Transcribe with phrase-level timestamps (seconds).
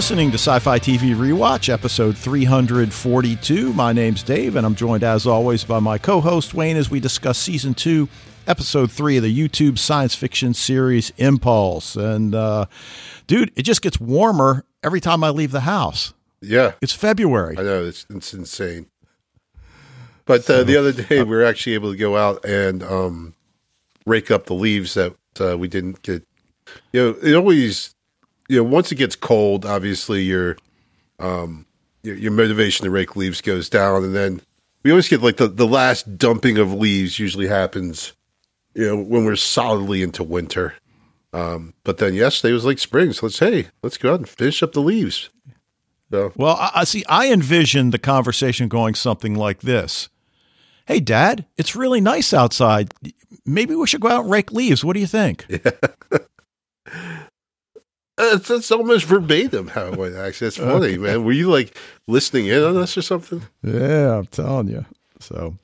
[0.00, 3.74] Listening to Sci Fi TV Rewatch, episode 342.
[3.74, 7.00] My name's Dave, and I'm joined as always by my co host Wayne as we
[7.00, 8.08] discuss season two,
[8.46, 11.96] episode three of the YouTube science fiction series Impulse.
[11.96, 12.64] And, uh,
[13.26, 16.14] dude, it just gets warmer every time I leave the house.
[16.40, 16.72] Yeah.
[16.80, 17.58] It's February.
[17.58, 17.84] I know.
[17.84, 18.86] It's, it's insane.
[20.24, 23.34] But uh, the other day, we were actually able to go out and um,
[24.06, 26.26] rake up the leaves that uh, we didn't get.
[26.90, 27.94] You know, it always
[28.50, 30.56] you know, once it gets cold, obviously your
[31.20, 31.66] um
[32.02, 34.40] your, your motivation to rake leaves goes down, and then
[34.82, 38.12] we always get like the the last dumping of leaves usually happens,
[38.74, 40.74] you know, when we're solidly into winter.
[41.32, 44.64] Um, but then yesterday was like spring, so let's hey, let's go out and finish
[44.64, 45.30] up the leaves.
[46.10, 46.32] So.
[46.34, 47.04] Well, I see.
[47.08, 50.08] I envision the conversation going something like this:
[50.86, 52.92] "Hey, Dad, it's really nice outside.
[53.46, 54.84] Maybe we should go out and rake leaves.
[54.84, 56.18] What do you think?" Yeah.
[58.20, 60.16] It's, that's almost verbatim how it went.
[60.16, 61.24] Actually, that's funny, man.
[61.24, 61.76] Were you like
[62.06, 63.42] listening in on us or something?
[63.62, 64.84] Yeah, I'm telling you.
[65.20, 65.56] So,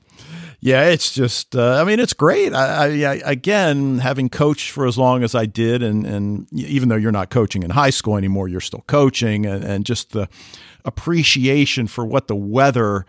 [0.61, 1.55] yeah, it's just.
[1.57, 2.55] Uh, I mean, it's great.
[2.55, 6.89] I, I, I, again, having coached for as long as I did, and and even
[6.89, 10.29] though you're not coaching in high school anymore, you're still coaching, and, and just the
[10.85, 13.07] appreciation for what the weather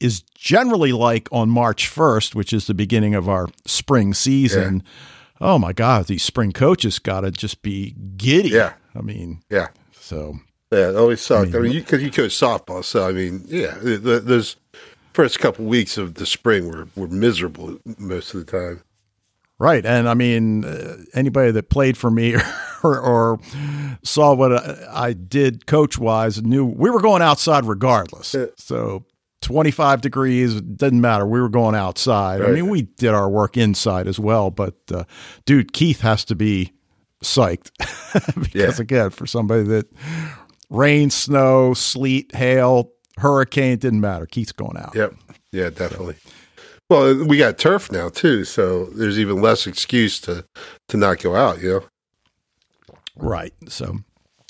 [0.00, 4.82] is generally like on March 1st, which is the beginning of our spring season.
[4.84, 4.92] Yeah
[5.40, 8.50] oh my God, these spring coaches got to just be giddy.
[8.50, 8.74] Yeah.
[8.94, 9.68] I mean, yeah.
[9.92, 10.38] So,
[10.72, 11.54] yeah, it always sucked.
[11.54, 12.84] I mean, because you, you, coach softball.
[12.84, 14.56] So, I mean, yeah, the, those
[15.12, 18.82] first couple weeks of the spring were, were miserable most of the time.
[19.58, 19.86] Right.
[19.86, 22.34] And I mean, uh, anybody that played for me
[22.82, 23.40] or, or
[24.02, 28.36] saw what I, I did coach wise knew we were going outside regardless.
[28.56, 29.04] So
[29.42, 31.26] 25 degrees, didn't matter.
[31.26, 32.40] We were going outside.
[32.40, 32.50] Right.
[32.50, 35.04] I mean, we did our work inside as well, but uh,
[35.44, 36.72] dude, Keith has to be
[37.22, 37.70] psyched
[38.40, 38.82] because, yeah.
[38.82, 39.86] again, for somebody that
[40.70, 44.26] rain, snow, sleet, hail, hurricane, didn't matter.
[44.26, 44.94] Keith's going out.
[44.94, 45.14] Yep.
[45.52, 46.14] Yeah, definitely.
[46.14, 46.30] So.
[46.88, 50.44] Well, we got turf now too, so there's even less excuse to
[50.88, 51.84] to not go out, you know.
[53.16, 53.52] Right.
[53.68, 53.86] So,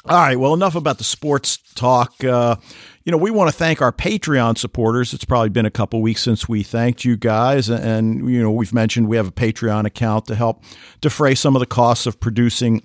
[0.04, 0.38] all right.
[0.38, 2.22] Well, enough about the sports talk.
[2.22, 2.56] Uh,
[3.06, 5.14] you know, we want to thank our Patreon supporters.
[5.14, 7.70] It's probably been a couple weeks since we thanked you guys.
[7.70, 10.64] And, you know, we've mentioned we have a Patreon account to help
[11.00, 12.82] defray some of the costs of producing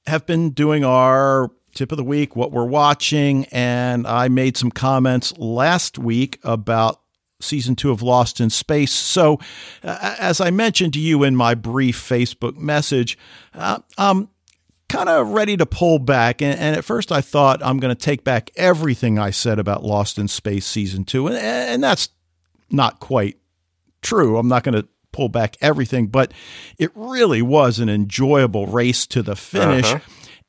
[0.06, 4.72] have been doing our tip of the week, what we're watching, and I made some
[4.72, 7.02] comments last week about
[7.39, 8.91] season two of Lost in Space.
[8.91, 9.39] So,
[9.83, 13.17] uh, as I mentioned to you in my brief Facebook message,
[13.53, 14.29] uh, I'm
[14.88, 16.41] kind of ready to pull back.
[16.41, 19.83] And, and, at first, I thought I'm going to take back everything I said about
[19.83, 22.09] Lost in Space season two, and, and that's
[22.69, 23.38] not quite
[24.01, 24.38] true.
[24.38, 26.33] I'm not going to pull back everything, but
[26.78, 29.85] it really was an enjoyable race to the finish.
[29.85, 29.99] Uh-huh.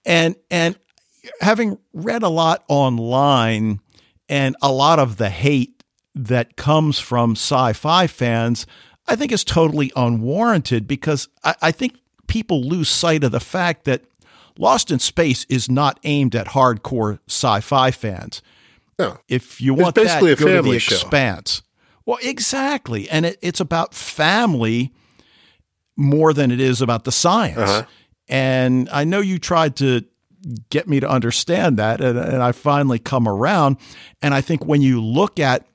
[0.04, 0.78] And and
[1.40, 3.80] having read a lot online
[4.28, 5.79] and a lot of the hate
[6.26, 8.66] that comes from sci fi fans,
[9.06, 13.84] I think is totally unwarranted because I, I, think people lose sight of the fact
[13.84, 14.04] that
[14.58, 18.42] Lost in Space is not aimed at hardcore sci fi fans.
[18.98, 19.18] No.
[19.28, 20.94] If you want that, go to the show.
[20.94, 21.62] Expanse.
[22.04, 23.08] Well, exactly.
[23.08, 24.92] And it, it's about family
[25.96, 27.58] more than it is about the science.
[27.58, 27.84] Uh-huh.
[28.28, 30.04] And I know you tried to
[30.70, 33.76] get me to understand that, and, and I finally come around.
[34.22, 35.66] And I think when you look at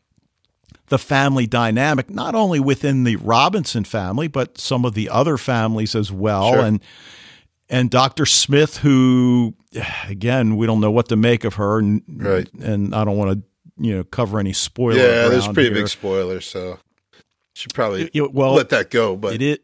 [0.87, 5.95] the family dynamic, not only within the Robinson family, but some of the other families
[5.95, 6.53] as well.
[6.53, 6.61] Sure.
[6.61, 6.81] And
[7.67, 8.25] and Dr.
[8.25, 9.55] Smith, who
[10.07, 12.51] again, we don't know what to make of her, and, right.
[12.53, 13.43] and I don't want to
[13.77, 14.97] you know cover any spoilers.
[14.97, 15.83] Yeah, there's pretty here.
[15.83, 16.79] big spoilers, so
[17.53, 19.15] should probably it, well let that go.
[19.15, 19.57] But it is.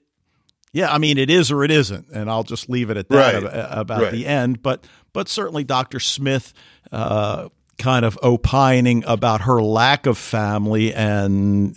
[0.74, 3.34] Yeah, I mean it is or it isn't, and I'll just leave it at that
[3.34, 3.44] right.
[3.44, 4.12] about, about right.
[4.12, 4.64] the end.
[4.64, 6.00] But but certainly Dr.
[6.00, 6.54] Smith
[6.92, 7.50] uh,
[7.82, 10.94] kind of opining about her lack of family.
[10.94, 11.76] And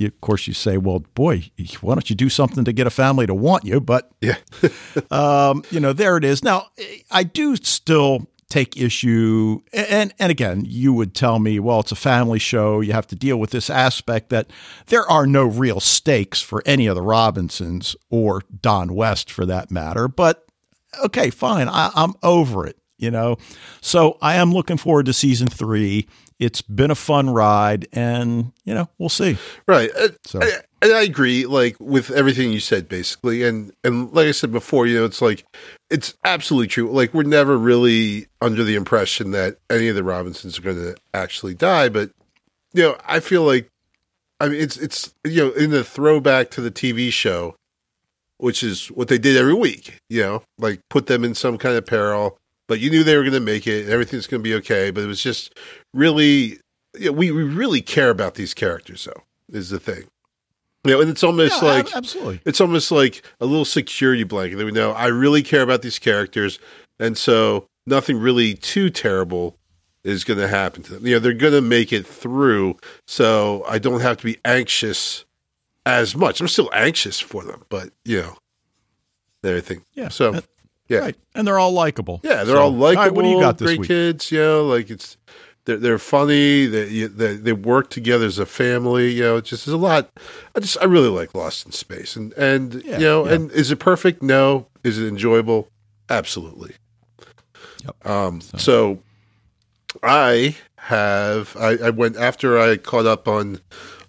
[0.00, 1.50] of course, you say, well, boy,
[1.80, 3.80] why don't you do something to get a family to want you?
[3.80, 4.36] But, yeah,
[5.10, 6.44] um, you know, there it is.
[6.44, 6.68] Now,
[7.10, 11.96] I do still take issue and and again you would tell me well it's a
[11.96, 14.48] family show you have to deal with this aspect that
[14.86, 19.68] there are no real stakes for any of the robinsons or don west for that
[19.72, 20.46] matter but
[21.02, 23.36] okay fine I, i'm over it you know.
[23.80, 26.08] So I am looking forward to season three.
[26.38, 29.38] It's been a fun ride, and you know we'll see.
[29.66, 29.90] Right.
[29.96, 30.40] Uh, so.
[30.42, 34.52] I, and I agree, like with everything you said, basically, and and like I said
[34.52, 35.44] before, you know, it's like
[35.90, 36.90] it's absolutely true.
[36.90, 40.94] Like we're never really under the impression that any of the Robinsons are going to
[41.14, 42.10] actually die, but
[42.74, 43.70] you know, I feel like,
[44.38, 47.56] I mean, it's it's you know, in the throwback to the TV show,
[48.36, 49.98] which is what they did every week.
[50.10, 52.36] You know, like put them in some kind of peril,
[52.68, 53.88] but you knew they were going to make it.
[53.88, 54.90] Everything's going to be okay.
[54.90, 55.58] But it was just
[55.94, 56.58] really,
[56.94, 59.22] you know, we we really care about these characters, though.
[59.56, 60.04] Is the thing.
[60.84, 62.40] You know, and it's almost yeah, like absolutely.
[62.44, 65.98] It's almost like a little security blanket that we know I really care about these
[65.98, 66.58] characters,
[66.98, 69.56] and so nothing really too terrible
[70.04, 71.06] is going to happen to them.
[71.06, 72.76] You know, they're going to make it through,
[73.06, 75.24] so I don't have to be anxious
[75.84, 76.40] as much.
[76.40, 78.36] I'm still anxious for them, but you know,
[79.42, 79.82] everything.
[79.94, 80.08] Yeah.
[80.08, 80.40] So,
[80.88, 81.16] yeah, right.
[81.34, 82.20] and they're all likable.
[82.22, 83.02] Yeah, they're so, all likable.
[83.02, 83.88] Right, what do you got this great week?
[83.88, 84.30] kids.
[84.30, 85.16] You know, like it's
[85.66, 86.66] they're they're funny.
[86.66, 89.12] They, they they work together as a family.
[89.12, 90.10] You know, it's just there's a lot.
[90.54, 93.34] I just I really like Lost in Space, and and yeah, you know, yeah.
[93.34, 94.22] and is it perfect?
[94.22, 94.68] No.
[94.84, 95.68] Is it enjoyable?
[96.08, 96.74] Absolutely.
[97.84, 98.06] Yep.
[98.06, 98.40] Um.
[98.40, 98.98] So, so
[100.02, 103.60] I have I, I went after I caught up on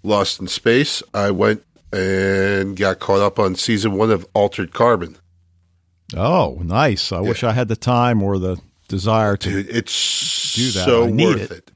[0.04, 1.02] Lost in Space.
[1.12, 5.16] I went and got caught up on season one of Altered Carbon.
[6.16, 7.12] Oh, nice!
[7.12, 7.28] I yeah.
[7.28, 9.50] wish I had the time or the desire to.
[9.50, 10.84] Dude, it's do that.
[10.84, 11.50] so worth it.
[11.50, 11.70] it.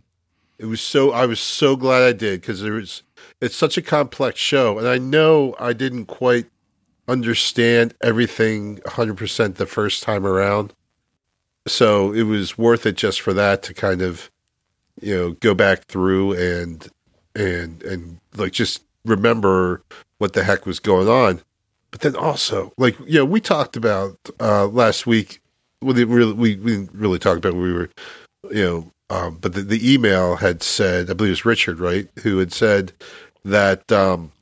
[0.58, 1.12] It was so.
[1.12, 3.02] I was so glad I did because there was.
[3.40, 6.46] It's such a complex show, and I know I didn't quite
[7.08, 10.73] understand everything 100% the first time around
[11.67, 14.31] so it was worth it just for that to kind of
[15.00, 16.88] you know go back through and
[17.35, 19.82] and and like just remember
[20.19, 21.40] what the heck was going on
[21.92, 25.40] but then also like you know we talked about uh last week
[25.80, 27.88] we didn't really we, we didn't really talk about we were
[28.50, 32.08] you know um but the, the email had said i believe it was richard right
[32.22, 32.92] who had said
[33.44, 34.32] that um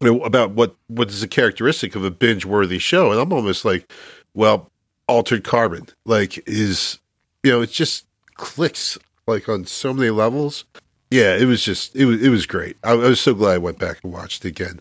[0.00, 3.10] you know, about what what is a characteristic of a binge worthy show?
[3.10, 3.90] And i'm almost like
[4.34, 4.70] well
[5.08, 6.98] altered carbon like is
[7.42, 10.64] you know it just clicks like on so many levels.
[11.10, 12.76] Yeah it was just it was it was great.
[12.82, 14.80] I, I, was so glad i went back and watched it again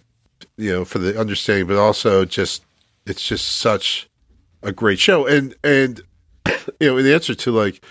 [0.58, 2.64] you know for the understanding but also just
[3.06, 4.10] it's just such
[4.62, 6.02] a great show and and
[6.80, 7.84] you know in answer to like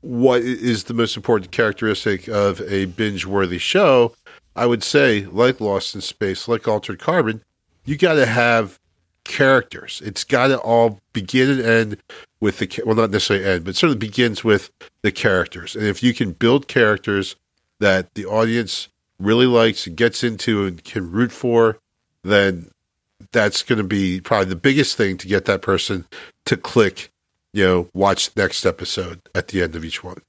[0.00, 4.14] what is the most important characteristic of a binge worthy show
[4.56, 7.42] i would say like lost in space like altered carbon
[7.84, 8.78] you got to have
[9.24, 10.02] characters.
[10.04, 11.96] It's got to all begin and end
[12.40, 14.70] with the well, not necessarily end, but certainly begins with
[15.02, 15.76] the characters.
[15.76, 17.36] And if you can build characters
[17.80, 18.88] that the audience
[19.22, 21.78] really likes and gets into and can root for,
[22.22, 22.70] then
[23.30, 26.06] that's going to be probably the biggest thing to get that person
[26.46, 27.10] to click.
[27.52, 30.22] You know, watch next episode at the end of each one.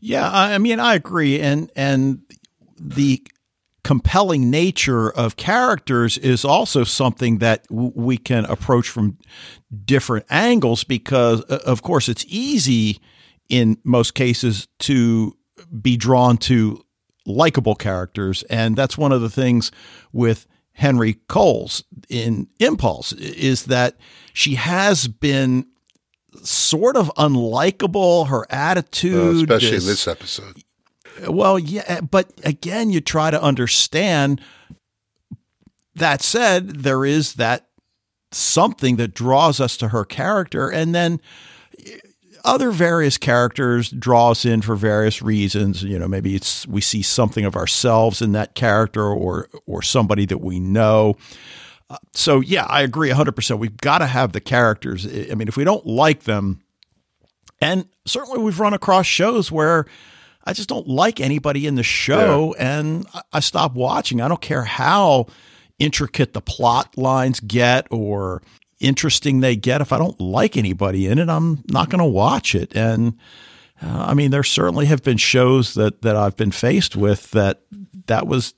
[0.00, 2.22] Yeah, I mean, I agree, and and
[2.78, 3.26] the
[3.84, 9.18] compelling nature of characters is also something that w- we can approach from
[9.84, 13.00] different angles because, uh, of course, it's easy
[13.48, 15.34] in most cases to
[15.80, 16.84] be drawn to
[17.28, 18.42] likable characters.
[18.44, 19.70] And that's one of the things
[20.12, 23.96] with Henry Coles in Impulse is that
[24.32, 25.66] she has been
[26.42, 28.28] sort of unlikable.
[28.28, 30.62] Her attitude, uh, especially is, in this episode,
[31.28, 34.40] well, yeah, but again, you try to understand.
[35.96, 37.66] That said, there is that
[38.30, 41.20] something that draws us to her character, and then
[42.48, 45.82] other various characters draw us in for various reasons.
[45.82, 50.26] You know, maybe it's we see something of ourselves in that character, or or somebody
[50.26, 51.16] that we know.
[51.90, 53.58] Uh, so yeah, I agree 100%.
[53.58, 55.06] We've got to have the characters.
[55.06, 56.60] I mean, if we don't like them,
[57.60, 59.86] and certainly we've run across shows where
[60.44, 62.78] I just don't like anybody in the show, yeah.
[62.78, 64.20] and I stop watching.
[64.20, 65.26] I don't care how
[65.78, 68.42] intricate the plot lines get or
[68.80, 69.80] interesting they get.
[69.80, 72.74] If I don't like anybody in it, I'm not going to watch it.
[72.74, 73.16] And
[73.82, 77.62] uh, I mean, there certainly have been shows that that I've been faced with that
[78.06, 78.54] that was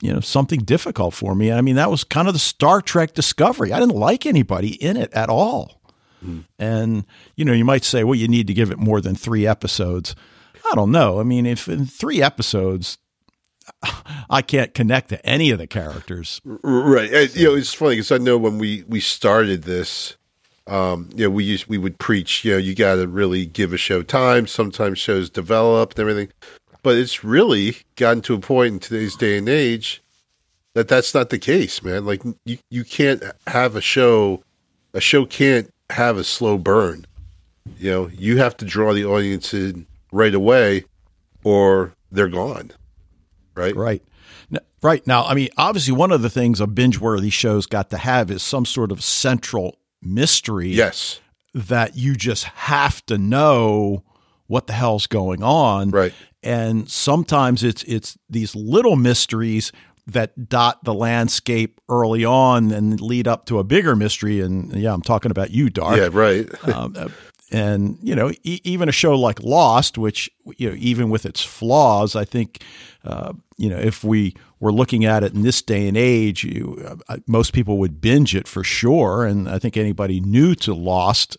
[0.00, 1.52] you know something difficult for me.
[1.52, 3.72] I mean, that was kind of the Star Trek Discovery.
[3.72, 5.80] I didn't like anybody in it at all.
[6.24, 6.44] Mm.
[6.58, 9.46] And you know, you might say, well, you need to give it more than three
[9.46, 10.14] episodes.
[10.70, 11.20] I don't know.
[11.20, 12.98] I mean, if in three episodes
[14.30, 17.12] I can't connect to any of the characters, right?
[17.12, 20.16] And, you know, it's funny because I know when we we started this,
[20.66, 23.72] um, you know, we used we would preach, you know, you got to really give
[23.72, 24.46] a show time.
[24.46, 26.28] Sometimes shows develop and everything,
[26.82, 30.02] but it's really gotten to a point in today's day and age
[30.74, 32.04] that that's not the case, man.
[32.04, 34.42] Like you you can't have a show,
[34.94, 37.04] a show can't have a slow burn
[37.78, 40.84] You know, you have to draw the audience in right away,
[41.44, 42.72] or they're gone.
[43.54, 43.74] Right.
[43.74, 44.02] Right.
[44.82, 45.06] Right.
[45.06, 48.30] Now, I mean, obviously, one of the things a binge worthy show's got to have
[48.30, 51.20] is some sort of central mystery Yes.
[51.52, 54.02] that you just have to know
[54.46, 55.90] what the hell's going on.
[55.90, 56.14] Right.
[56.42, 59.70] And sometimes it's it's these little mysteries
[60.06, 64.40] that dot the landscape early on and lead up to a bigger mystery.
[64.40, 65.98] And yeah, I'm talking about you, Dark.
[65.98, 66.08] Yeah.
[66.10, 66.48] Right.
[66.74, 67.08] Um, uh,
[67.50, 71.42] and you know, e- even a show like Lost, which you know, even with its
[71.42, 72.62] flaws, I think,
[73.04, 76.82] uh, you know, if we were looking at it in this day and age, you,
[77.08, 79.24] uh, most people would binge it for sure.
[79.24, 81.36] And I think anybody new to Lost,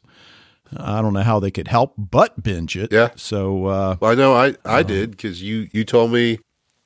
[0.75, 2.91] I don't know how they could help but binge it.
[2.91, 3.10] Yeah.
[3.15, 6.39] So uh, Well, I know I I did because you you told me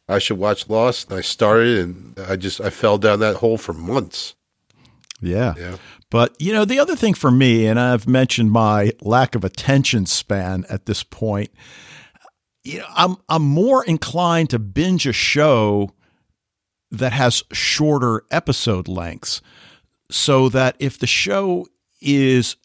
[0.08, 3.58] I should watch Lost, and I started, and I just I fell down that hole
[3.58, 4.36] for months.
[5.22, 5.54] yeah.
[5.58, 5.78] Yeah.
[6.16, 10.06] But you know, the other thing for me, and I've mentioned my lack of attention
[10.06, 11.52] span at this point.
[12.64, 15.90] You know, I'm I'm more inclined to binge a show
[16.90, 19.42] that has shorter episode lengths,
[20.10, 21.68] so that if the show
[22.00, 22.56] is,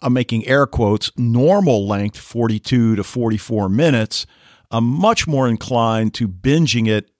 [0.00, 4.26] I'm making air quotes, normal length, 42 to 44 minutes,
[4.70, 7.10] I'm much more inclined to binging it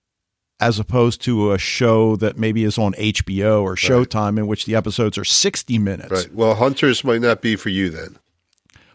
[0.58, 4.74] as opposed to a show that maybe is on HBO or Showtime in which the
[4.74, 6.10] episodes are 60 minutes.
[6.10, 6.34] Right.
[6.34, 8.18] Well, Hunters might not be for you then.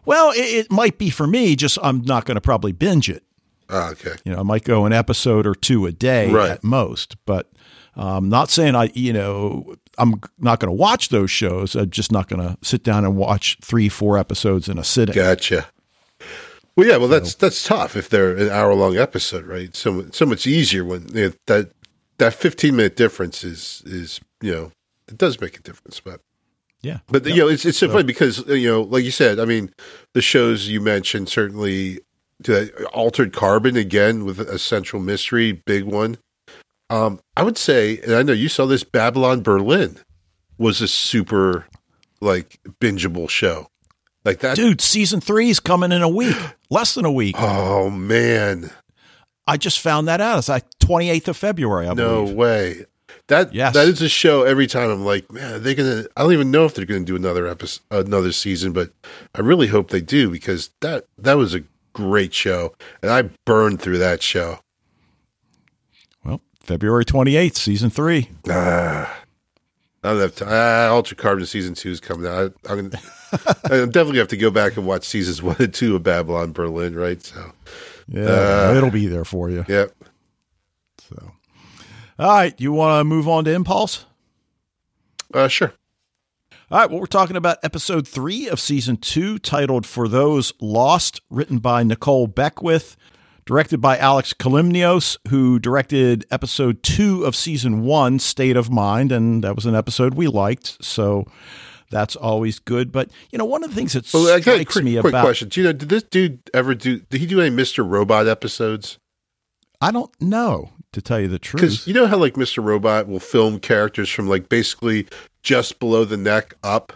[0.04, 3.24] Well, it, it might be for me, just I'm not going to probably binge it.
[3.70, 4.16] Ah, okay.
[4.26, 6.50] You know, I might go an episode or two a day Right.
[6.52, 7.52] at most, but
[7.96, 11.76] I'm um, not saying I, you know, I'm not going to watch those shows.
[11.76, 15.14] I'm just not going to sit down and watch three, four episodes in a sitting.
[15.14, 15.68] Gotcha.
[16.76, 16.98] Well, yeah.
[16.98, 19.76] Well, that's that's tough if they're an hour long episode, right?
[19.76, 21.72] So so much easier when you know, that
[22.18, 24.72] that fifteen minute difference is is you know
[25.08, 26.22] it does make a difference, but
[26.82, 27.00] Yeah.
[27.08, 29.72] But you know, it's it's so funny because you know, like you said, I mean,
[30.14, 32.00] the shows you mentioned certainly
[32.92, 36.18] altered carbon again with a central mystery, big one.
[36.90, 40.00] Um, I would say, and I know you saw this, Babylon Berlin
[40.58, 41.68] was a super
[42.20, 43.68] like bingeable show,
[44.26, 44.56] like that.
[44.56, 46.36] Dude, season three is coming in a week,
[46.70, 47.36] less than a week.
[47.40, 48.70] Oh man,
[49.48, 50.40] I just found that out.
[50.40, 52.36] It's like 28th of February, I no believe.
[52.36, 52.86] way.
[53.28, 53.74] That Yes.
[53.76, 54.44] that is a show.
[54.44, 56.06] Every time I'm like, man, are they gonna?
[56.18, 58.92] I don't even know if they're gonna do another episode, another season, but
[59.36, 61.64] I really hope they do because that that was a
[61.94, 64.60] great show, and I burned through that show.
[66.26, 68.30] Well, February 28th, season three.
[68.50, 69.21] Ah,
[70.04, 70.48] I don't have time.
[70.52, 72.54] Ah, Altered Carbon season two is coming out.
[72.68, 73.04] I, I'm, gonna,
[73.66, 76.96] I definitely have to go back and watch seasons one and two of Babylon Berlin,
[76.96, 77.22] right?
[77.22, 77.52] So,
[78.08, 78.24] Yeah,
[78.70, 79.64] Uh, it'll be there for you.
[79.68, 79.94] Yep.
[81.10, 81.32] So,
[82.18, 84.06] all right, you want to move on to Impulse?
[85.34, 85.74] Uh, sure.
[86.72, 91.20] All right, well, we're talking about episode three of season two, titled For Those Lost,
[91.30, 92.96] written by Nicole Beckwith,
[93.46, 99.44] directed by Alex Kalymnios, who directed episode two of season one, State of Mind, and
[99.44, 100.84] that was an episode we liked.
[100.84, 101.26] So
[101.90, 102.92] that's always good.
[102.92, 105.24] But, you know, one of the things that Well, I strikes quick, me quick about.
[105.24, 105.50] question.
[105.50, 105.74] Do you know?
[105.74, 107.00] Did this dude ever do?
[107.00, 108.98] Did he do any Mister Robot episodes?
[109.82, 111.62] I don't know, to tell you the truth.
[111.62, 112.64] Because you know how like Mr.
[112.64, 115.08] Robot will film characters from like basically
[115.42, 116.94] just below the neck up,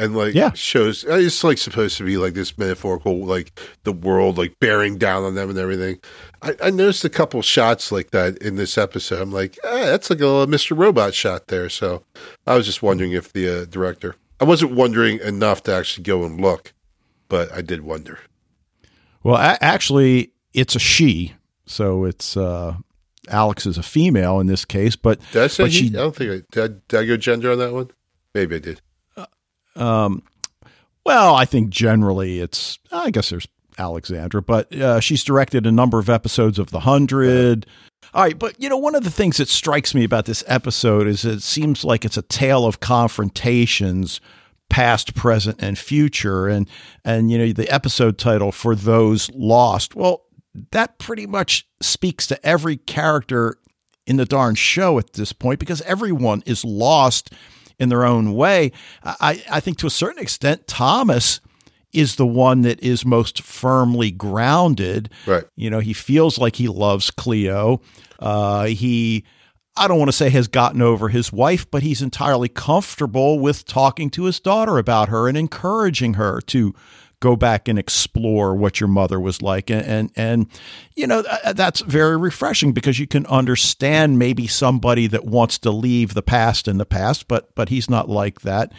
[0.00, 0.52] and like Yeah.
[0.54, 4.98] shows uh, it's like supposed to be like this metaphorical like the world like bearing
[4.98, 6.00] down on them and everything.
[6.42, 9.20] I, I noticed a couple shots like that in this episode.
[9.20, 10.76] I'm like, ah, that's like a little Mr.
[10.76, 11.68] Robot shot there.
[11.68, 12.02] So
[12.46, 14.16] I was just wondering if the uh, director.
[14.40, 16.72] I wasn't wondering enough to actually go and look,
[17.28, 18.18] but I did wonder.
[19.22, 21.34] Well, a- actually, it's a she.
[21.66, 22.76] So it's uh,
[23.28, 25.78] Alex is a female in this case, but Did I say But he?
[25.78, 26.70] she- I don't think I did.
[26.72, 27.90] I, did I go gender on that one?
[28.34, 28.80] Maybe I did.
[29.76, 30.22] Um,
[31.04, 32.78] well, I think generally it's.
[32.92, 33.48] I guess there's
[33.78, 37.66] Alexandra, but uh, she's directed a number of episodes of The Hundred.
[38.12, 41.06] All right, but you know, one of the things that strikes me about this episode
[41.06, 44.20] is it seems like it's a tale of confrontations,
[44.68, 46.68] past, present, and future, and
[47.04, 49.94] and you know the episode title for those lost.
[49.94, 50.22] Well,
[50.72, 53.56] that pretty much speaks to every character
[54.06, 57.32] in the darn show at this point because everyone is lost
[57.80, 58.70] in their own way.
[59.02, 61.40] I, I think to a certain extent, Thomas
[61.92, 65.10] is the one that is most firmly grounded.
[65.26, 65.44] Right.
[65.56, 67.80] You know, he feels like he loves Cleo.
[68.20, 69.24] Uh, he,
[69.76, 73.64] I don't want to say has gotten over his wife, but he's entirely comfortable with
[73.64, 76.74] talking to his daughter about her and encouraging her to
[77.20, 79.70] go back and explore what your mother was like.
[79.70, 80.46] And, and, and
[80.96, 85.70] you know, uh, that's very refreshing because you can understand maybe somebody that wants to
[85.70, 88.72] leave the past in the past, but, but he's not like that.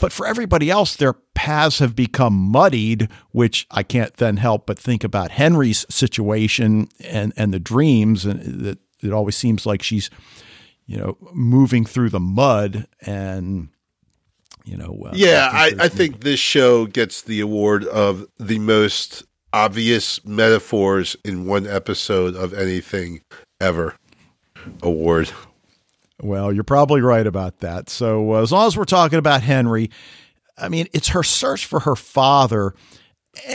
[0.00, 4.78] But for everybody else, their paths have become muddied, which I can't then help but
[4.78, 8.24] think about Henry's situation and, and the dreams.
[8.24, 10.10] And that it always seems like she's,
[10.86, 13.70] you know, moving through the mud and,
[14.66, 15.04] you know.
[15.06, 21.16] Uh, yeah, I, I think this show gets the award of the most obvious metaphors
[21.24, 23.22] in one episode of anything
[23.60, 23.94] ever
[24.82, 25.30] award.
[26.20, 27.88] Well, you're probably right about that.
[27.88, 29.90] So, uh, as long as we're talking about Henry,
[30.58, 32.74] I mean, it's her search for her father,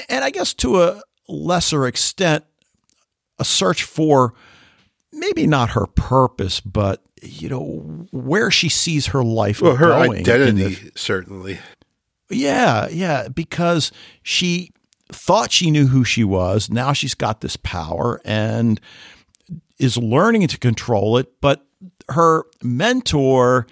[0.10, 2.46] and I guess to a lesser extent,
[3.40, 4.34] a search for
[5.12, 9.62] maybe not her purpose, but you know where she sees her life.
[9.62, 11.60] Well, her going identity the, certainly.
[12.30, 13.92] Yeah, yeah, because
[14.24, 14.72] she
[15.10, 16.70] thought she knew who she was.
[16.70, 18.80] Now she's got this power and
[19.78, 21.66] is learning to control it, but
[22.10, 23.68] her mentor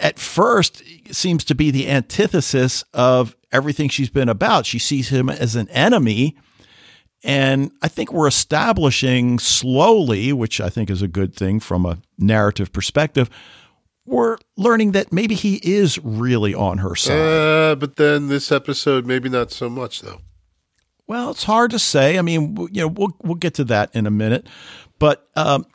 [0.00, 4.66] at first seems to be the antithesis of everything she's been about.
[4.66, 6.36] She sees him as an enemy.
[7.24, 11.98] And I think we're establishing slowly, which I think is a good thing from a
[12.18, 13.30] narrative perspective,
[14.04, 17.18] we're learning that maybe he is really on her side.
[17.18, 20.20] Uh, but then this episode, maybe not so much, though.
[21.08, 22.18] Well, it's hard to say.
[22.18, 24.48] I mean, you know, we'll we'll get to that in a minute,
[24.98, 25.66] but um,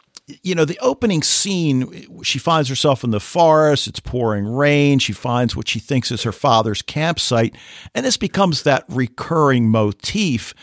[0.44, 3.88] you know, the opening scene, she finds herself in the forest.
[3.88, 5.00] It's pouring rain.
[5.00, 7.56] She finds what she thinks is her father's campsite.
[7.94, 10.54] And this becomes that recurring motif.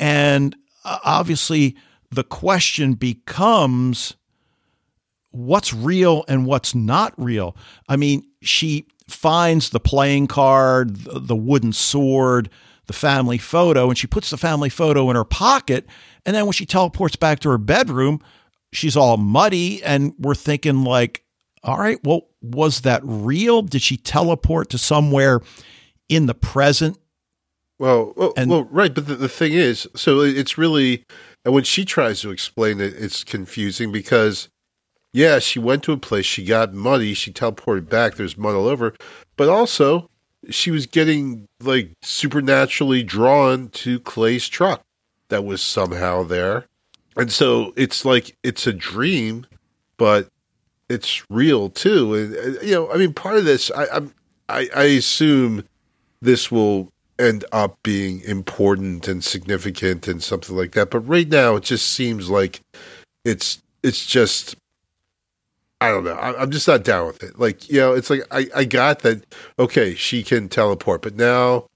[0.00, 1.76] And uh, obviously,
[2.10, 4.16] the question becomes
[5.30, 7.56] what's real and what's not real.
[7.88, 12.50] I mean, she finds the playing card, the wooden sword,
[12.86, 15.86] the family photo, and she puts the family photo in her pocket.
[16.26, 18.20] And then when she teleports back to her bedroom,
[18.72, 21.24] she's all muddy and we're thinking like
[21.62, 25.40] all right well was that real did she teleport to somewhere
[26.08, 26.98] in the present
[27.80, 31.04] well well, and, well right but the, the thing is so it's really
[31.44, 34.48] and when she tries to explain it it's confusing because
[35.12, 38.68] yeah she went to a place she got muddy she teleported back there's mud all
[38.68, 38.94] over
[39.36, 40.08] but also
[40.48, 44.82] she was getting like supernaturally drawn to clay's truck
[45.28, 46.66] that was somehow there
[47.16, 49.46] and so it's like it's a dream,
[49.96, 50.28] but
[50.88, 52.14] it's real too.
[52.14, 54.14] And uh, you know, I mean, part of this, I, I'm,
[54.48, 55.64] I, I assume
[56.22, 56.88] this will
[57.20, 60.90] end up being important and significant and something like that.
[60.90, 62.60] But right now, it just seems like
[63.24, 64.56] it's it's just
[65.80, 66.14] I don't know.
[66.14, 67.38] I, am just not down with it.
[67.38, 69.24] Like you know, it's like I I got that.
[69.58, 71.66] Okay, she can teleport, but now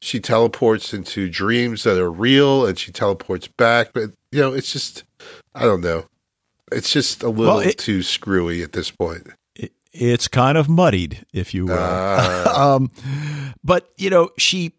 [0.00, 4.72] she teleports into dreams that are real and she teleports back but you know it's
[4.72, 5.04] just
[5.54, 6.04] i don't know
[6.72, 10.68] it's just a little well, it, too screwy at this point it, it's kind of
[10.68, 12.52] muddied if you will uh.
[12.56, 12.90] um,
[13.62, 14.72] but you know she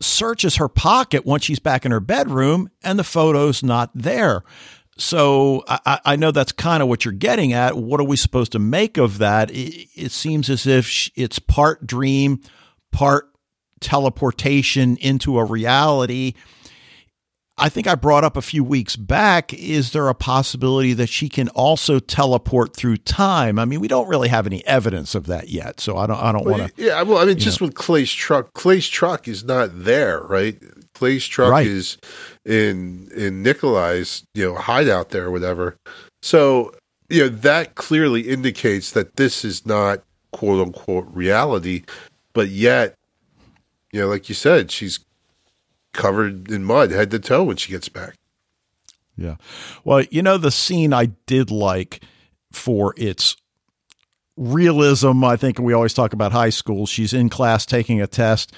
[0.00, 4.42] searches her pocket once she's back in her bedroom and the photo's not there
[4.96, 7.76] so I, I, know that's kind of what you're getting at.
[7.76, 9.50] What are we supposed to make of that?
[9.50, 12.40] It, it seems as if it's part dream,
[12.92, 13.28] part
[13.80, 16.34] teleportation into a reality.
[17.56, 21.28] I think I brought up a few weeks back is there a possibility that she
[21.28, 23.60] can also teleport through time?
[23.60, 26.32] I mean, we don't really have any evidence of that yet, so I don't I
[26.32, 27.68] don't well, want to Yeah, well, I mean just know.
[27.68, 30.60] with Clay's truck, Clay's truck is not there, right?
[30.94, 31.66] Clay's truck right.
[31.66, 31.96] is
[32.44, 35.76] in in Nikolai's, you know, hideout there or whatever.
[36.22, 36.74] So,
[37.08, 41.84] you know, that clearly indicates that this is not quote unquote reality,
[42.32, 42.96] but yet
[43.92, 44.98] you know, like you said, she's
[45.94, 48.16] covered in mud head to toe when she gets back.
[49.16, 49.36] Yeah.
[49.84, 52.02] Well, you know, the scene I did like
[52.52, 53.36] for its
[54.36, 56.86] realism, I think we always talk about high school.
[56.86, 58.52] She's in class taking a test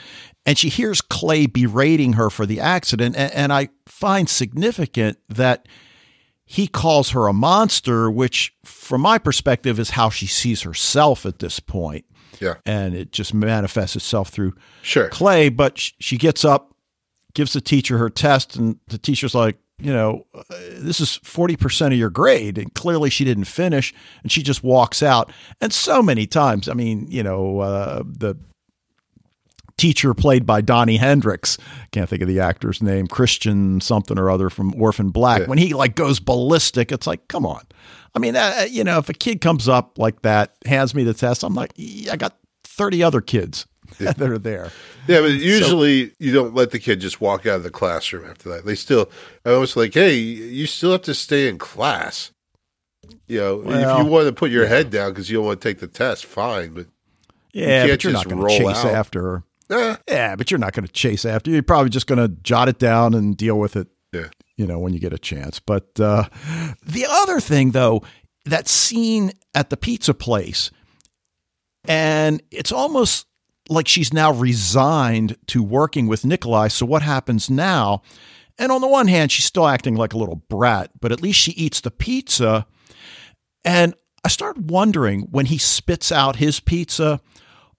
[0.47, 3.17] and she hears Clay berating her for the accident.
[3.17, 5.67] And, and I find significant that
[6.45, 11.41] he calls her a monster, which, from my perspective, is how she sees herself at
[11.41, 12.05] this point.
[12.41, 12.55] Yeah.
[12.65, 15.09] And it just manifests itself through sure.
[15.09, 15.49] Clay.
[15.49, 16.76] But she gets up,
[17.37, 21.93] gives the teacher her test, and the teacher's like, you know, this is 40% of
[21.93, 22.57] your grade.
[22.57, 25.31] And clearly she didn't finish and she just walks out.
[25.61, 28.37] And so many times, I mean, you know, uh, the
[29.77, 31.59] teacher played by Donnie Hendrix,
[31.93, 35.47] can't think of the actor's name, Christian something or other from Orphan Black, yeah.
[35.47, 37.67] when he like goes ballistic, it's like, come on.
[38.15, 41.13] I mean, uh, you know, if a kid comes up like that, hands me the
[41.13, 41.75] test, I'm like,
[42.11, 43.67] I got 30 other kids.
[43.99, 44.71] that are there.
[45.07, 48.29] Yeah, but usually so, you don't let the kid just walk out of the classroom
[48.29, 48.65] after that.
[48.65, 49.11] They still,
[49.45, 52.33] I was like, hey, you still have to stay in class.
[53.29, 54.71] You know, well, if you want to put your yeah.
[54.71, 56.75] head down because you don't want to take the test, fine.
[56.75, 56.87] But
[57.53, 58.95] Yeah, you but you're not going to chase out.
[58.95, 59.45] after her.
[59.71, 61.51] Eh, Yeah, but you're not going to chase after.
[61.51, 63.89] You're probably just going to jot it down and deal with it.
[64.13, 64.29] Yeah.
[64.57, 65.61] You know, when you get a chance.
[65.61, 66.25] But uh,
[66.85, 68.03] the other thing, though,
[68.45, 70.71] that scene at the pizza place,
[71.85, 73.27] and it's almost
[73.69, 76.69] like she's now resigned to working with Nikolai.
[76.69, 78.03] So what happens now?
[78.59, 81.39] And on the one hand, she's still acting like a little brat, but at least
[81.39, 82.67] she eats the pizza.
[83.65, 87.21] And I start wondering when he spits out his pizza,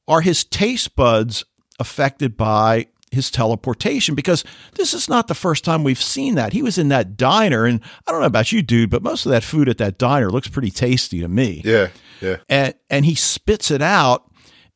[0.08, 1.44] are his taste buds
[1.80, 4.14] affected by his teleportation?
[4.16, 4.44] Because
[4.76, 6.54] this is not the first time we've seen that.
[6.54, 9.32] He was in that diner, and I don't know about you, dude, but most of
[9.32, 11.62] that food at that diner looks pretty tasty to me.
[11.66, 11.88] yeah,
[12.22, 12.38] yeah.
[12.48, 14.27] And and he spits it out,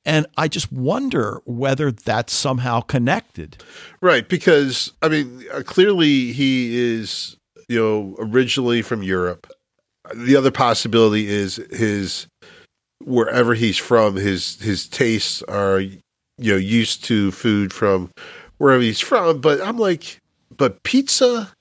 [0.06, 3.64] and I just wonder whether that's somehow connected.
[4.02, 7.38] Right, because I mean, uh, clearly he is,
[7.68, 9.48] you know, originally from Europe.
[10.16, 12.28] The other possibility is his
[13.04, 16.00] wherever he's from, his his tastes are, you
[16.40, 18.10] know, used to food from
[18.58, 19.40] wherever he's from.
[19.42, 20.18] But I'm like,
[20.56, 21.52] but pizza,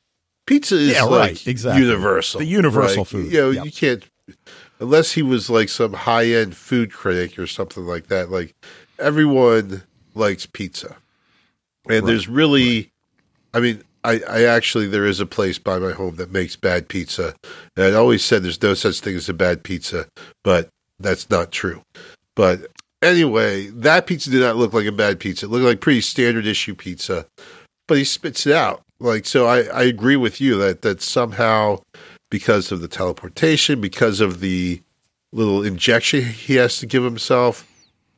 [0.46, 1.83] pizza is Yeah, like right, exactly.
[1.83, 3.07] universal, The universal right?
[3.07, 3.62] food, You know, yeah.
[3.64, 4.05] you can't
[4.80, 8.30] unless he was like some high end food critic or something like that.
[8.30, 8.54] Like
[8.98, 9.82] everyone
[10.14, 10.96] likes pizza.
[11.88, 12.90] And there's really,
[13.54, 16.88] I mean, I, I actually, there is a place by my home that makes bad
[16.88, 17.34] pizza.
[17.76, 20.06] And I always said there's no such thing as a bad pizza,
[20.44, 21.82] but that's not true.
[22.36, 22.68] But
[23.02, 25.46] anyway, that pizza did not look like a bad pizza.
[25.46, 27.26] It looked like pretty standard issue pizza,
[27.88, 28.82] but he spits it out.
[29.00, 31.80] Like, so I, I agree with you that, that somehow
[32.30, 34.82] because of the teleportation, because of the
[35.32, 37.66] little injection he has to give himself,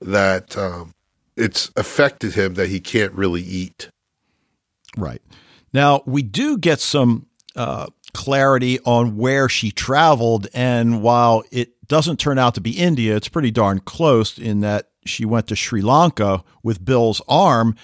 [0.01, 0.92] that um,
[1.37, 3.88] it's affected him that he can't really eat.
[4.96, 5.22] Right.
[5.72, 10.46] Now, we do get some uh, clarity on where she traveled.
[10.53, 14.90] And while it doesn't turn out to be India, it's pretty darn close in that
[15.05, 17.75] she went to Sri Lanka with Bill's arm.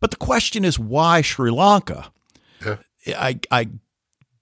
[0.00, 2.10] But the question is, why Sri Lanka?
[2.64, 2.76] Yeah.
[3.08, 3.68] I, I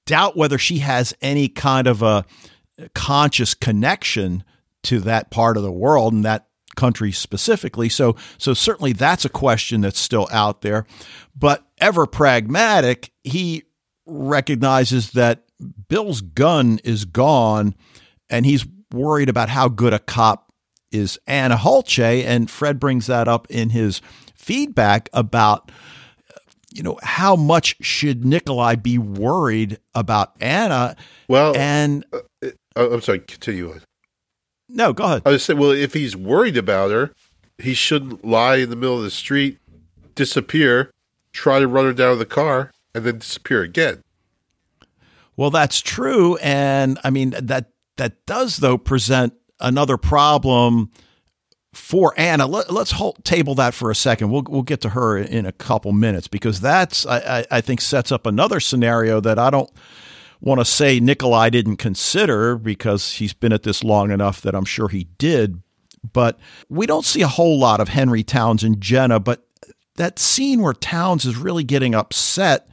[0.07, 2.25] doubt whether she has any kind of a
[2.95, 4.45] conscious connection
[4.83, 7.89] to that part of the world and that country specifically.
[7.89, 10.87] So, so certainly that's a question that's still out there.
[11.37, 13.65] But ever pragmatic, he
[14.07, 15.45] recognizes that
[15.89, 17.75] Bill's gun is gone,
[18.29, 20.53] and he's worried about how good a cop
[20.91, 22.25] is Anna Holche.
[22.25, 24.01] And Fred brings that up in his
[24.35, 25.71] feedback about
[26.75, 30.97] you know, how much should Nikolai be worried about Anna?
[31.29, 33.81] Well, And uh, uh, oh, I'm sorry, continue
[34.69, 35.23] no, go ahead.
[35.25, 37.13] I was saying, well, if he's worried about her,
[37.59, 39.59] he shouldn't lie in the middle of the street,
[40.15, 40.91] disappear,
[41.33, 44.03] try to run her down the car, and then disappear again.
[45.37, 50.91] Well, that's true, and I mean that that does though present another problem
[51.75, 52.47] for Anna.
[52.47, 54.31] Let, us hold, table that for a second.
[54.31, 57.81] We'll we'll get to her in a couple minutes because that's I, I, I think
[57.81, 59.71] sets up another scenario that I don't
[60.41, 64.65] want to say Nikolai didn't consider because he's been at this long enough that I'm
[64.65, 65.63] sure he did.
[66.13, 69.21] But we don't see a whole lot of Henry Towns and Jenna.
[69.21, 69.47] But
[69.97, 72.69] that scene where Towns is really getting upset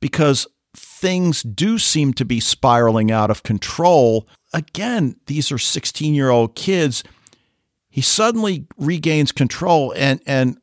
[0.00, 4.26] because things do seem to be spiraling out of control.
[4.54, 7.04] Again, these are 16 year old kids.
[7.92, 10.56] He suddenly regains control and, and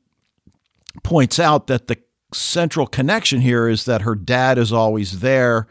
[1.04, 2.00] points out that the
[2.34, 5.68] central connection here is that her dad is always there.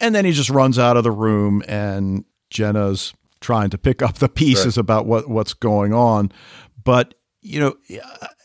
[0.00, 4.16] And then he just runs out of the room, and Jenna's trying to pick up
[4.16, 4.80] the pieces Right.
[4.80, 6.32] about what, what's going on.
[6.82, 7.76] But, you know,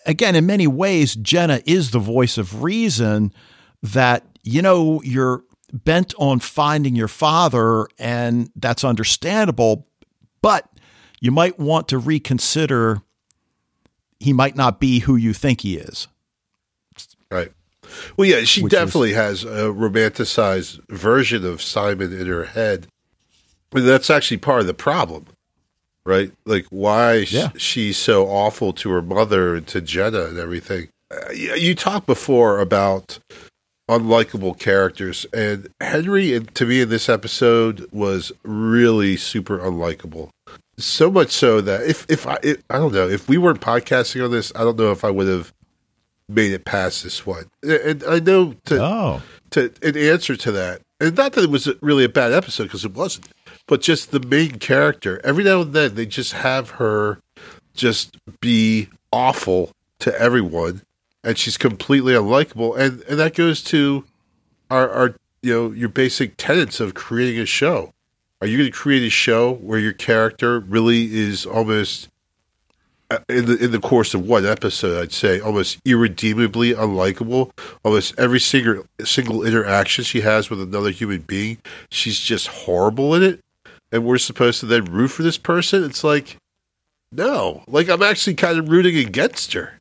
[0.05, 3.33] again, in many ways, Jenna is the voice of reason
[3.81, 9.87] that, you know, you're bent on finding your father, and that's understandable,
[10.43, 10.69] but
[11.21, 13.01] you might want to reconsider
[14.19, 16.07] he might not be who you think he is.
[17.31, 17.51] Right.
[18.17, 22.87] Well, yeah, she Which is- definitely has a romanticized version of Simon in her head.
[23.71, 25.27] And that's actually part of the problem,
[26.05, 26.31] right?
[26.45, 30.89] Like why sh- she's so awful to her mother and to Jenna and everything.
[31.11, 33.19] Uh, you, you talked before about
[33.87, 40.29] unlikable characters, and Henry, to me, in this episode was really super unlikable.
[40.79, 44.23] So much so that if if I if, I don't know if we weren't podcasting
[44.23, 45.53] on this, I don't know if I would have
[46.27, 47.49] made it past this one.
[47.63, 49.21] And I know to Oh.
[49.51, 52.85] to in answer to that, and not that it was really a bad episode because
[52.85, 53.27] it wasn't,
[53.67, 55.19] but just the main character.
[55.23, 57.19] Every now and then, they just have her
[57.73, 60.81] just be awful to everyone,
[61.23, 62.77] and she's completely unlikable.
[62.77, 64.05] And and that goes to
[64.71, 67.93] our our you know your basic tenets of creating a show.
[68.41, 72.07] Are you going to create a show where your character really is almost
[73.11, 77.51] uh, in the in the course of one episode, I'd say almost irredeemably unlikable.
[77.83, 81.57] Almost every single single interaction she has with another human being,
[81.89, 83.39] she's just horrible in it.
[83.91, 85.83] And we're supposed to then root for this person.
[85.83, 86.37] It's like,
[87.11, 89.78] no, like I'm actually kind of rooting against her.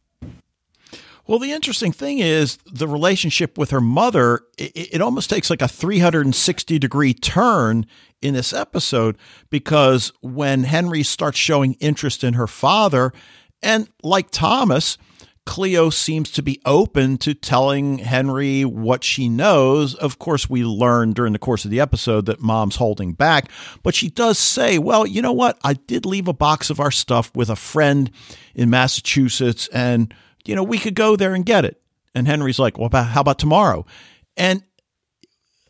[1.28, 5.60] Well, the interesting thing is the relationship with her mother, it, it, almost takes like
[5.60, 7.84] a 360 degree turn
[8.22, 9.18] in this episode
[9.50, 13.12] because when Henry starts showing interest in her father,
[13.62, 14.96] and like Thomas,
[15.44, 19.94] Cleo seems to be open to telling Henry what she knows.
[19.94, 23.50] Of course, we learn during the course of the episode that mom's holding back,
[23.82, 25.58] but she does say, Well, you know what?
[25.62, 28.10] I did leave a box of our stuff with a friend
[28.54, 31.80] in Massachusetts, and you know, we could go there and get it.
[32.14, 33.84] And Henry's like, well, how about tomorrow?
[34.36, 34.62] And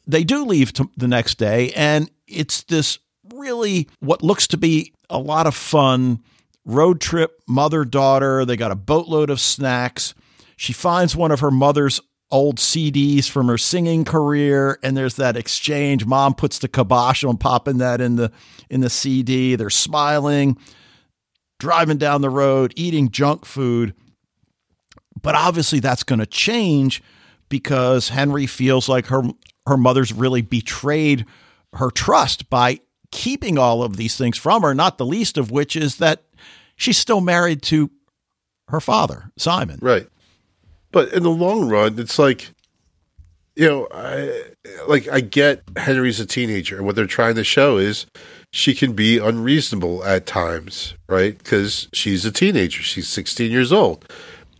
[0.07, 1.73] they do leave the next day.
[1.73, 2.99] And it's this
[3.35, 6.21] really what looks to be a lot of fun
[6.65, 8.45] road trip, mother daughter.
[8.45, 10.15] They got a boatload of snacks.
[10.57, 12.01] She finds one of her mother's
[12.31, 16.05] old CDs from her singing career, and there's that exchange.
[16.05, 18.31] Mom puts the kibosh on popping that in the
[18.69, 19.57] in the CD.
[19.57, 20.59] They're smiling,
[21.59, 23.95] driving down the road, eating junk food.
[25.23, 27.03] But obviously, that's going to change
[27.49, 29.23] because Henry feels like her
[29.67, 31.27] her mother's really betrayed
[31.75, 34.75] her trust by keeping all of these things from her.
[34.75, 36.25] Not the least of which is that
[36.77, 37.91] she's still married to
[38.69, 39.79] her father, Simon.
[39.81, 40.09] Right.
[40.91, 42.51] But in the long run, it's like,
[43.57, 44.43] you know, I,
[44.87, 48.07] like I get Henry's a teenager, and what they're trying to show is
[48.53, 51.37] she can be unreasonable at times, right?
[51.37, 54.11] Because she's a teenager, she's 16 years old.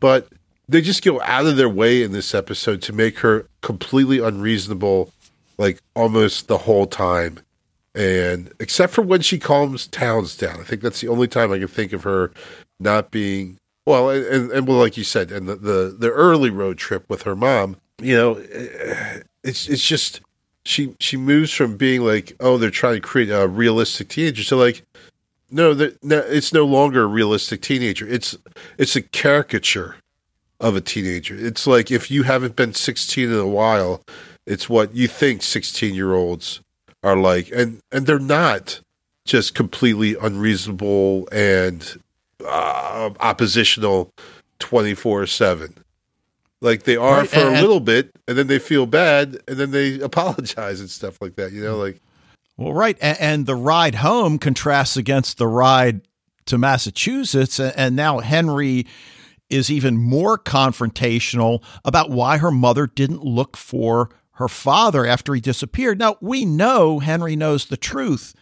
[0.01, 0.29] But
[0.69, 5.13] they just go out of their way in this episode to make her completely unreasonable,
[5.57, 7.41] like almost the whole time.
[7.95, 11.59] And except for when she calms Towns down, I think that's the only time I
[11.59, 12.31] can think of her
[12.79, 14.11] not being well.
[14.11, 17.35] And, and well, like you said, and the, the the early road trip with her
[17.35, 20.21] mom, you know, eh, it's it's just
[20.65, 24.57] she she moves from being like, oh, they're trying to create a realistic teenager to
[24.57, 24.83] like,
[25.51, 28.07] no, no, it's no longer a realistic teenager.
[28.07, 28.37] It's
[28.77, 29.97] it's a caricature
[30.61, 31.37] of a teenager.
[31.37, 34.03] It's like if you haven't been 16 in a while,
[34.47, 36.61] it's what you think 16 year olds
[37.03, 38.81] are like, and and they're not
[39.25, 42.01] just completely unreasonable and
[42.45, 44.11] uh, oppositional
[44.59, 45.75] 24 seven.
[46.61, 49.59] Like they are right, for and, a little bit, and then they feel bad, and
[49.59, 51.53] then they apologize and stuff like that.
[51.53, 52.01] You know, like.
[52.57, 56.01] Well, right, and, and the ride home contrasts against the ride
[56.47, 58.85] to Massachusetts, and now Henry
[59.51, 65.41] is even more confrontational about why her mother didn't look for her father after he
[65.41, 65.99] disappeared.
[65.99, 68.35] Now, we know Henry knows the truth.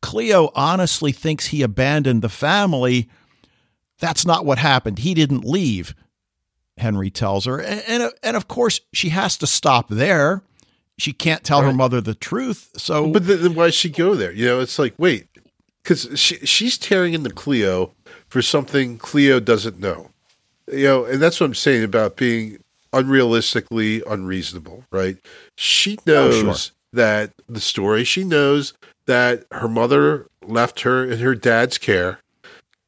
[0.00, 3.08] Cleo honestly thinks he abandoned the family.
[3.98, 5.00] That's not what happened.
[5.00, 5.94] He didn't leave,
[6.76, 7.58] Henry tells her.
[7.60, 10.42] And, and, and of course, she has to stop there.
[10.98, 11.68] She can't tell right.
[11.68, 12.70] her mother the truth.
[12.76, 14.32] So, but then why does she go there?
[14.32, 15.28] You know, it's like, wait,
[15.82, 17.92] because she, she's tearing into Cleo
[18.28, 20.10] for something Cleo doesn't know
[20.68, 22.58] you know, and that's what I'm saying about being
[22.92, 25.16] unrealistically unreasonable, right?
[25.56, 26.72] She knows oh, sure.
[26.92, 28.72] that the story, she knows
[29.06, 32.20] that her mother left her in her dad's care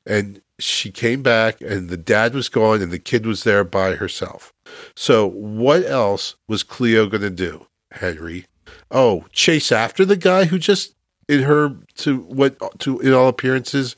[0.06, 3.94] and she came back and the dad was gone and the kid was there by
[3.94, 4.52] herself.
[4.96, 8.46] So what else was Cleo going to do, Henry?
[8.90, 10.94] Oh, chase after the guy who just
[11.28, 13.96] in her to what to in all appearances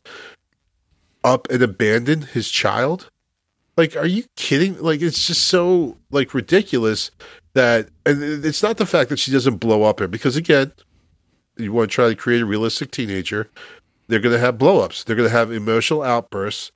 [1.22, 3.09] up and abandoned his child?
[3.80, 4.78] Like, are you kidding?
[4.78, 7.10] Like, it's just so like ridiculous
[7.54, 10.70] that, and it's not the fact that she doesn't blow up here because again,
[11.56, 13.48] you want to try to create a realistic teenager.
[14.06, 15.04] They're going to have blowups.
[15.04, 16.72] They're going to have emotional outbursts.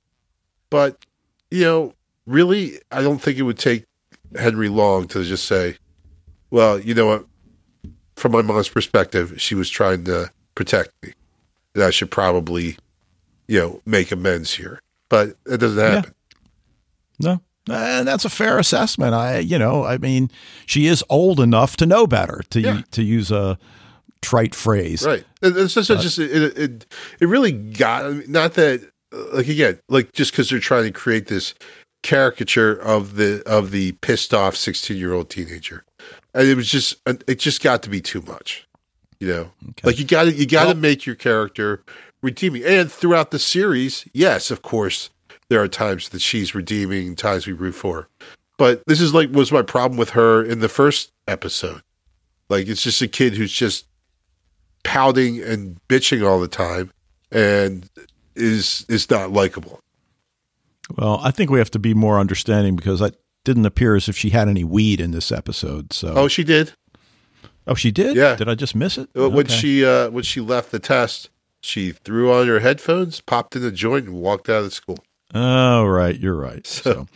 [0.71, 0.97] But
[1.51, 1.93] you know,
[2.25, 3.85] really, I don't think it would take
[4.35, 5.77] Henry long to just say,
[6.49, 7.25] "Well, you know what?
[8.15, 11.13] From my mom's perspective, she was trying to protect me.
[11.75, 12.77] And I should probably,
[13.47, 16.14] you know, make amends here." But it doesn't happen.
[17.19, 17.41] No.
[17.67, 19.13] And that's a fair assessment.
[19.13, 20.29] I, you know, I mean,
[20.67, 22.43] she is old enough to know better.
[22.51, 22.81] To yeah.
[22.91, 23.57] to use a
[24.21, 25.23] trite phrase, right?
[25.41, 26.85] It's just, just it, it,
[27.19, 31.55] it really got not that like again like just because they're trying to create this
[32.03, 35.83] caricature of the of the pissed off sixteen year old teenager,
[36.33, 38.67] and it was just it just got to be too much,
[39.19, 39.51] you know.
[39.69, 39.87] Okay.
[39.87, 41.83] Like you got to you got to well, make your character
[42.21, 45.09] redeeming, and throughout the series, yes, of course
[45.49, 48.07] there are times that she's redeeming, times we root for.
[48.57, 51.81] But this is like was my problem with her in the first episode.
[52.49, 53.85] Like it's just a kid who's just
[54.83, 56.91] pouting and bitching all the time
[57.31, 57.89] and
[58.35, 59.79] is is not likable.
[60.97, 64.15] Well, I think we have to be more understanding because it didn't appear as if
[64.15, 65.91] she had any weed in this episode.
[65.93, 66.73] So, Oh, she did.
[67.67, 68.15] oh, she did.
[68.15, 68.35] Yeah.
[68.35, 69.09] Did I just miss it?
[69.17, 69.53] Uh, When Okay.
[69.55, 71.29] she uh, when she left the test,
[71.61, 74.99] she threw on her headphones, popped in the joint, and walked out of the school.
[75.33, 76.17] Oh, right.
[76.17, 76.65] You're right.
[76.85, 77.07] So,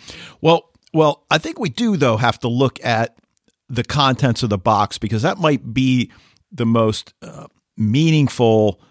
[0.41, 3.17] well, well, I think we do though have to look at
[3.69, 6.11] the contents of the box because that might be
[6.51, 7.45] the most uh,
[7.77, 8.81] meaningful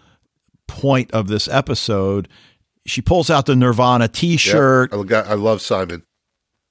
[0.67, 2.29] point of this episode.
[2.85, 4.93] She pulls out the Nirvana T-shirt.
[4.93, 6.03] I, I love Simon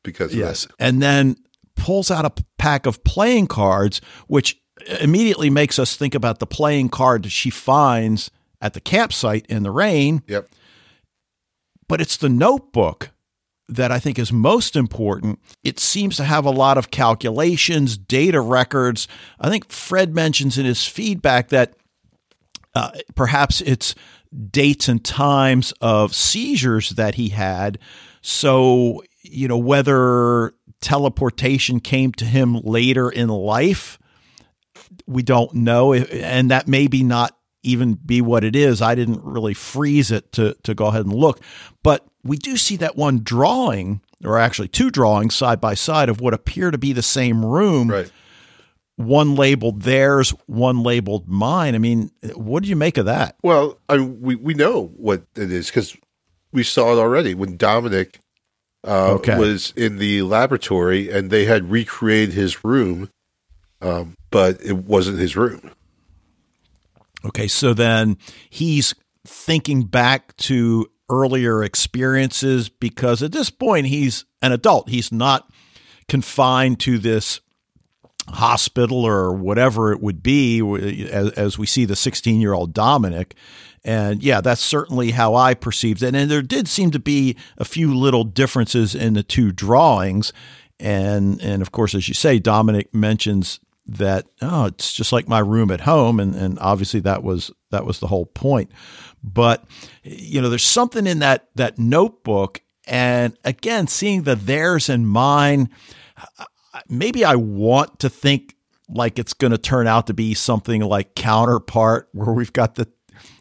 [0.03, 0.67] because Yes.
[0.79, 1.37] And then
[1.77, 4.61] pulls out a pack of playing cards, which
[5.01, 8.31] immediately makes us think about the playing card that she finds
[8.61, 10.23] at the campsite in the rain.
[10.27, 10.49] Yep.
[11.89, 13.11] But it's the notebook
[13.69, 15.41] that I think is most important.
[15.63, 19.09] It seems to have a lot of calculations, data records.
[19.39, 21.75] I think Fred mentions in his feedback that
[22.75, 23.95] uh, perhaps it's
[24.51, 27.79] dates and times of seizures that he had.
[28.21, 33.99] So, you know, whether teleportation came to him later in life,
[35.07, 35.93] we don't know.
[35.95, 38.81] And that maybe not even be what it is.
[38.81, 41.41] I didn't really freeze it to, to go ahead and look.
[41.83, 46.21] But we do see that one drawing, or actually two drawings side by side of
[46.21, 48.11] what appear to be the same room Right.
[48.97, 51.75] one labeled theirs, one labeled mine.
[51.75, 53.37] I mean, what do you make of that?
[53.43, 55.97] Well, I, we we know what it is because
[56.53, 58.19] we saw it already when Dominic
[58.85, 59.37] uh, Okay.
[59.39, 63.11] was in the laboratory and they had recreated his room,
[63.81, 65.71] um, but it wasn't his room.
[67.29, 68.17] Okay, so then
[68.51, 68.95] he's
[69.27, 74.89] thinking back to earlier experiences because at this point he's an adult.
[74.89, 75.51] He's not
[76.09, 77.41] confined to this
[78.29, 80.61] hospital or whatever it would be
[81.11, 83.35] as, as we see the 16 year old Dominic.
[83.85, 86.15] And yeah, that's certainly how I perceived it.
[86.15, 90.33] And there did seem to be a few little differences in the two drawings.
[90.81, 95.39] And, and of course, as you say, Dominic mentions that, oh, it's just like my
[95.39, 96.21] room at home.
[96.21, 98.71] And, and obviously that was, that was the whole point.
[99.23, 99.65] But,
[100.03, 102.61] you know, there's something in that, that notebook.
[102.87, 105.71] And again, seeing the theirs and mine,
[106.89, 108.55] maybe I want to think
[108.89, 112.89] like it's going to turn out to be something like counterpart where we've got the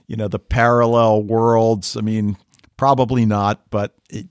[0.07, 2.37] you know the parallel worlds i mean
[2.75, 4.27] probably not but it,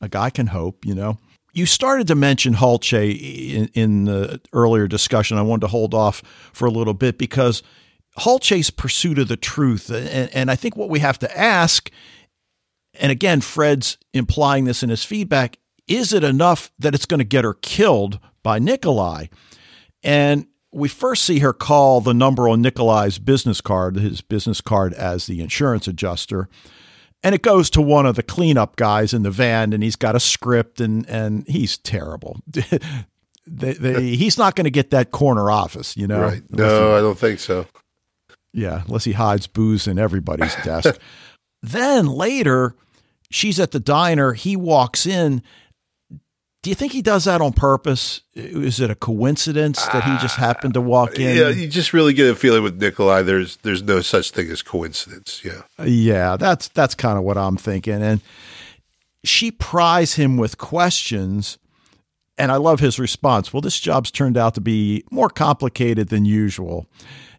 [0.00, 1.18] a guy can hope you know
[1.54, 5.38] you started to mention Hulce in, in the earlier discussion.
[5.38, 7.62] I wanted to hold off for a little bit because
[8.18, 11.90] Hulce's pursuit of the truth, and, and I think what we have to ask,
[12.94, 17.24] and again, Fred's implying this in his feedback, is it enough that it's going to
[17.24, 19.26] get her killed by Nikolai?
[20.02, 24.92] And we first see her call the number on Nikolai's business card, his business card
[24.94, 26.48] as the insurance adjuster.
[27.24, 30.14] And it goes to one of the cleanup guys in the van, and he's got
[30.14, 32.38] a script, and, and he's terrible.
[32.46, 36.20] they, they, he's not going to get that corner office, you know?
[36.20, 36.42] Right.
[36.50, 37.66] No, I don't think so.
[38.52, 40.98] yeah, unless he hides booze in everybody's desk.
[41.62, 42.76] then later,
[43.30, 44.34] she's at the diner.
[44.34, 45.42] He walks in.
[46.64, 48.22] Do you think he does that on purpose?
[48.34, 51.36] Is it a coincidence that he just happened to walk in?
[51.36, 53.20] Yeah, you just really get a feeling with Nikolai.
[53.20, 55.42] There's there's no such thing as coincidence.
[55.44, 55.60] Yeah.
[55.84, 58.02] Yeah, that's that's kind of what I'm thinking.
[58.02, 58.22] And
[59.24, 61.58] she pries him with questions,
[62.38, 63.52] and I love his response.
[63.52, 66.86] Well, this job's turned out to be more complicated than usual.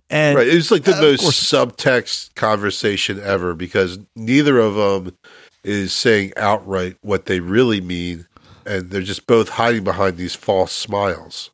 [0.07, 0.47] And Right.
[0.47, 5.17] It was like the Uh, most subtext conversation ever because neither of them
[5.63, 8.27] is saying outright what they really mean,
[8.65, 11.51] and they're just both hiding behind these false smiles.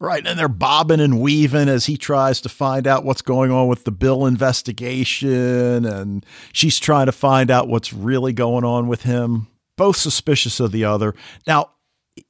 [0.00, 0.24] Right.
[0.24, 3.82] And they're bobbing and weaving as he tries to find out what's going on with
[3.82, 5.84] the Bill investigation.
[5.84, 10.70] And she's trying to find out what's really going on with him, both suspicious of
[10.70, 11.16] the other.
[11.48, 11.70] Now,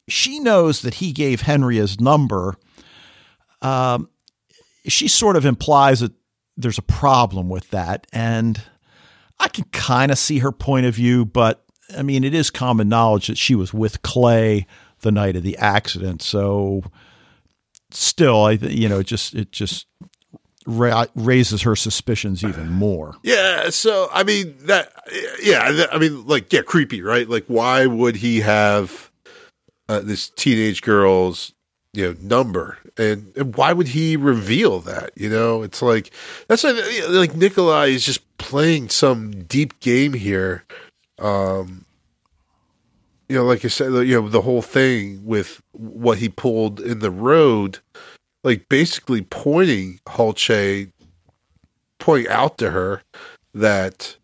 [0.08, 2.54] she knows that he gave Henry his number.
[3.60, 4.08] Um,
[4.86, 6.12] she sort of implies that
[6.56, 8.06] there's a problem with that.
[8.14, 8.62] And
[9.38, 11.64] I can kind of see her point of view, but
[11.96, 14.66] I mean, it is common knowledge that she was with Clay
[15.00, 16.22] the night of the accident.
[16.22, 16.82] So,
[17.90, 19.86] still, I you know, it just it just
[20.66, 23.14] ra- raises her suspicions even more.
[23.22, 23.70] Yeah.
[23.70, 24.92] So I mean that.
[25.42, 25.86] Yeah.
[25.92, 27.28] I mean, like, yeah, creepy, right?
[27.28, 29.10] Like, why would he have
[29.88, 31.52] uh, this teenage girl's
[31.94, 35.10] you know number, and, and why would he reveal that?
[35.16, 36.10] You know, it's like
[36.46, 36.76] that's like,
[37.08, 40.64] like Nikolai is just playing some deep game here.
[41.18, 41.84] Um,
[43.28, 47.00] you know, like I said, you know, the whole thing with what he pulled in
[47.00, 47.78] the road,
[48.42, 50.90] like basically pointing Hulce,
[51.98, 53.02] pointing out to her
[53.52, 54.16] that,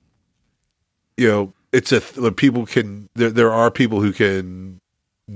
[1.17, 4.81] you know, it's a th- people can there there are people who can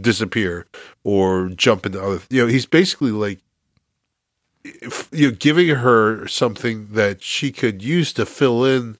[0.00, 0.66] disappear
[1.02, 3.40] or jump into other you know he's basically like
[5.10, 8.96] you know giving her something that she could use to fill in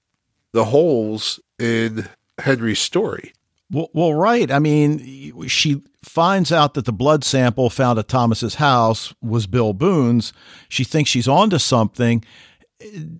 [0.53, 3.32] the holes in Henry's story.
[3.70, 4.51] Well, well, right.
[4.51, 9.74] I mean, she finds out that the blood sample found at Thomas's house was Bill
[9.74, 10.32] Boone's.
[10.68, 12.24] She thinks she's onto something.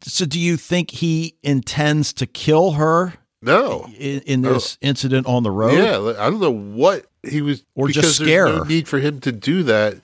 [0.03, 3.15] So, do you think he intends to kill her?
[3.41, 5.75] No, in, in this incident on the road.
[5.75, 9.31] Yeah, I don't know what he was, or just scare no need for him to
[9.31, 9.97] do that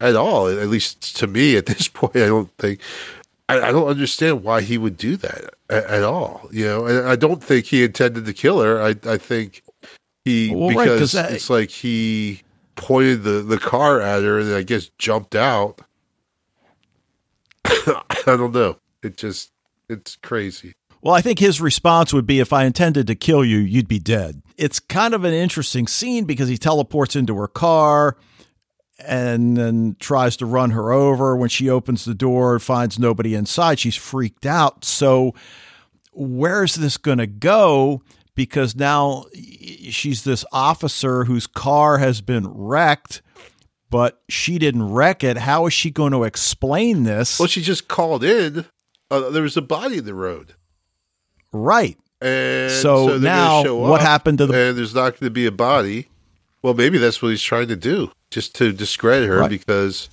[0.00, 0.46] at all.
[0.48, 2.80] At least to me, at this point, I don't think.
[3.50, 6.48] I, I don't understand why he would do that at, at, all.
[6.52, 8.80] You know, and I don't think he intended to kill her.
[8.80, 9.62] I, I think
[10.24, 12.42] he well, because right, that, it's like he
[12.76, 15.80] pointed the, the car at her and I guess jumped out.
[17.64, 18.76] I don't know.
[19.02, 19.50] It just
[19.88, 20.74] it's crazy.
[21.02, 23.98] Well, I think his response would be if I intended to kill you, you'd be
[23.98, 24.42] dead.
[24.58, 28.16] It's kind of an interesting scene because he teleports into her car
[29.06, 31.36] and then tries to run her over.
[31.36, 34.84] When she opens the door and finds nobody inside, she's freaked out.
[34.84, 35.34] So,
[36.12, 38.02] where's this going to go?
[38.34, 43.22] Because now she's this officer whose car has been wrecked,
[43.90, 45.36] but she didn't wreck it.
[45.36, 47.38] How is she going to explain this?
[47.38, 48.66] Well, she just called in.
[49.10, 50.54] Uh, there was a body in the road.
[51.52, 51.98] Right.
[52.20, 54.68] And so, so now, what happened to the?
[54.68, 56.08] And there's not going to be a body.
[56.62, 59.50] Well, maybe that's what he's trying to do, just to discredit her right.
[59.50, 60.08] because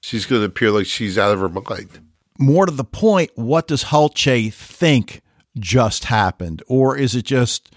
[0.00, 2.00] she's going to appear like she's out of her mind.
[2.38, 5.22] More to the point, what does Hulce think
[5.58, 7.74] just happened, or is it just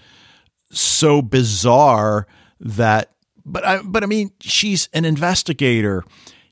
[0.70, 2.26] so bizarre
[2.60, 3.10] that?
[3.46, 6.04] But I, but I mean, she's an investigator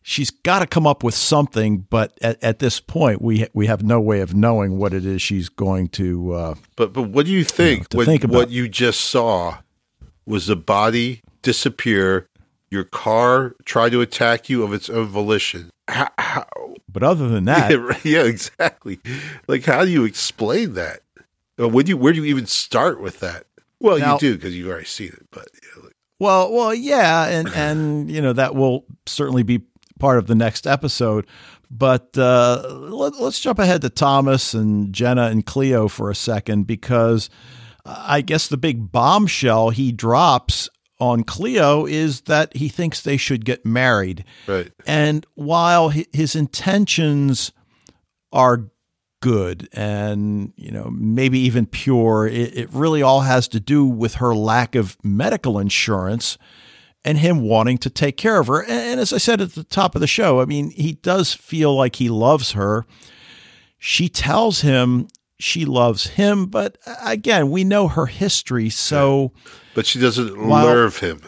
[0.08, 3.82] she's got to come up with something, but at, at, this point, we we have
[3.82, 6.32] no way of knowing what it is she's going to.
[6.32, 7.92] Uh, but but what do you think?
[7.92, 9.58] You know, think what you just saw
[10.26, 12.26] was the body disappear.
[12.70, 15.70] Your car try to attack you of its own volition.
[15.88, 16.46] How, how?
[16.88, 19.00] But other than that, yeah, yeah, exactly.
[19.46, 21.00] Like, how do you explain that?
[21.56, 23.44] When you where do you even start with that?
[23.80, 25.48] Well, now, you do because you've already seen it, but.
[25.82, 29.62] like, well, well, yeah, and and you know that will certainly be
[29.98, 31.26] part of the next episode.
[31.70, 36.66] But uh, let, us jump ahead to Thomas and Jenna and Cleo for a second
[36.66, 37.28] because
[37.84, 40.70] I guess the big bombshell he drops
[41.00, 44.24] on Cleo is that he thinks they should get married.
[44.46, 44.72] Right.
[44.86, 47.52] And while his intentions
[48.32, 48.70] are
[49.20, 54.16] good and you know maybe even pure, it, it really all has to do with
[54.16, 56.38] her lack of medical insurance
[57.04, 58.64] and him wanting to take care of her.
[58.64, 61.74] And as I said at the top of the show, I mean, he does feel
[61.74, 62.86] like he loves her.
[63.78, 69.32] She tells him she loves him, but uh, again, we know her history, so.
[69.78, 71.20] But she doesn't while, love him.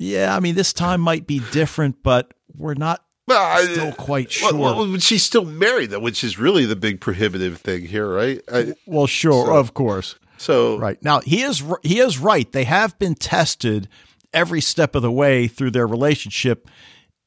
[0.00, 4.52] Yeah, I mean, this time might be different, but we're not well, still quite sure.
[4.52, 8.40] Well, well, she's still married, though, which is really the big prohibitive thing here, right?
[8.52, 10.16] I, well, sure, so, of course.
[10.38, 12.50] So right now, he is he is right.
[12.50, 13.88] They have been tested
[14.34, 16.68] every step of the way through their relationship,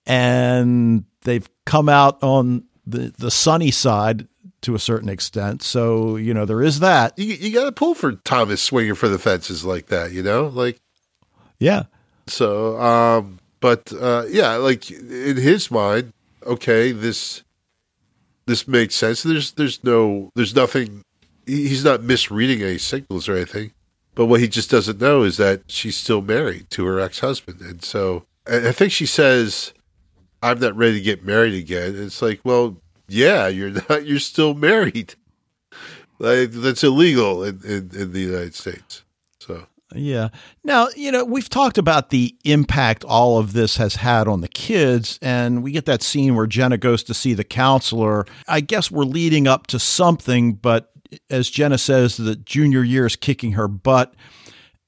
[0.05, 4.27] and they've come out on the the sunny side
[4.61, 5.63] to a certain extent.
[5.63, 7.17] So you know there is that.
[7.17, 10.11] You, you got to pull for Thomas swinging for the fences like that.
[10.11, 10.79] You know, like
[11.59, 11.83] yeah.
[12.27, 16.13] So, um, but uh, yeah, like in his mind,
[16.45, 17.43] okay, this
[18.45, 19.23] this makes sense.
[19.23, 21.03] There's there's no there's nothing.
[21.45, 23.71] He's not misreading any signals or anything.
[24.15, 27.61] But what he just doesn't know is that she's still married to her ex husband.
[27.61, 29.73] And so I think she says,
[30.43, 31.95] I'm not ready to get married again.
[31.95, 32.77] And it's like, well,
[33.09, 35.15] yeah, you're not, you're still married.
[36.19, 39.03] Like, that's illegal in, in, in the United States.
[39.39, 39.65] So.
[39.95, 40.29] Yeah.
[40.63, 44.47] Now, you know, we've talked about the impact all of this has had on the
[44.47, 48.25] kids, and we get that scene where Jenna goes to see the counselor.
[48.47, 50.91] I guess we're leading up to something, but
[51.29, 54.13] as Jenna says, the junior year is kicking her butt.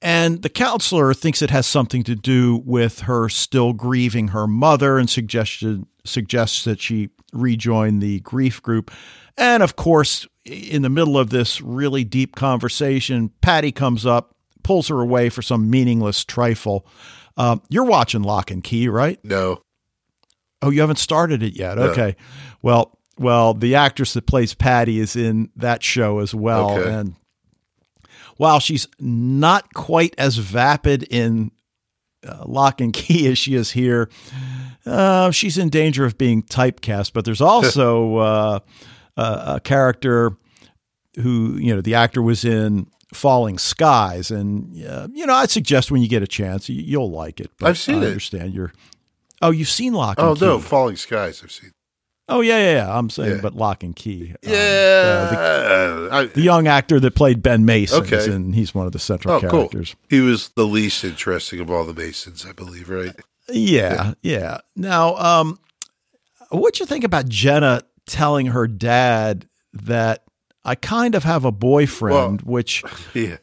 [0.04, 4.98] And the counselor thinks it has something to do with her still grieving her mother
[4.98, 8.92] and suggested, suggests that she rejoin the grief group.
[9.38, 14.88] And of course, in the middle of this really deep conversation, Patty comes up, pulls
[14.90, 16.86] her away for some meaningless trifle.
[17.38, 19.20] Uh, you're watching Locke and Key, right?
[19.24, 19.62] No.
[20.62, 21.78] Oh, you haven't started it yet.
[21.78, 21.84] No.
[21.86, 22.16] Okay.
[22.62, 26.72] Well, well, the actress that plays Patty is in that show as well.
[26.72, 26.92] Okay.
[26.92, 27.16] And
[28.38, 31.52] while she's not quite as vapid in
[32.28, 34.10] uh, Locke and Key as she is here,
[34.86, 37.14] uh, she's in danger of being typecast.
[37.14, 38.60] But there's also uh,
[39.18, 39.22] a,
[39.56, 40.38] a character
[41.20, 45.92] who, you know, the actor was in Falling Skies, and uh, you know, I suggest
[45.92, 47.52] when you get a chance, you, you'll like it.
[47.60, 48.08] But I've seen I it.
[48.08, 48.72] Understand you're?
[49.42, 50.46] Oh, you've seen Lock and Oh Key?
[50.46, 51.42] no, Falling Skies.
[51.44, 51.72] I've seen.
[52.30, 52.98] Oh yeah, yeah, yeah.
[52.98, 53.42] I'm saying, Yeah.
[53.42, 54.30] but Locke and Key.
[54.32, 58.32] Um, Yeah, uh, the, I, the young actor that played Ben Mason, Okay.
[58.32, 59.50] and he's one of the central oh cool.
[59.50, 59.96] characters.
[60.10, 62.90] He was the least interesting of all the Masons, I believe.
[62.90, 63.14] Right?
[63.50, 64.60] Yeah, yeah.
[64.76, 65.60] Now, um,
[66.50, 70.24] what'd you think about Jenna telling her dad that
[70.64, 72.84] I kind of have a boyfriend, which
[73.14, 73.38] Yeah.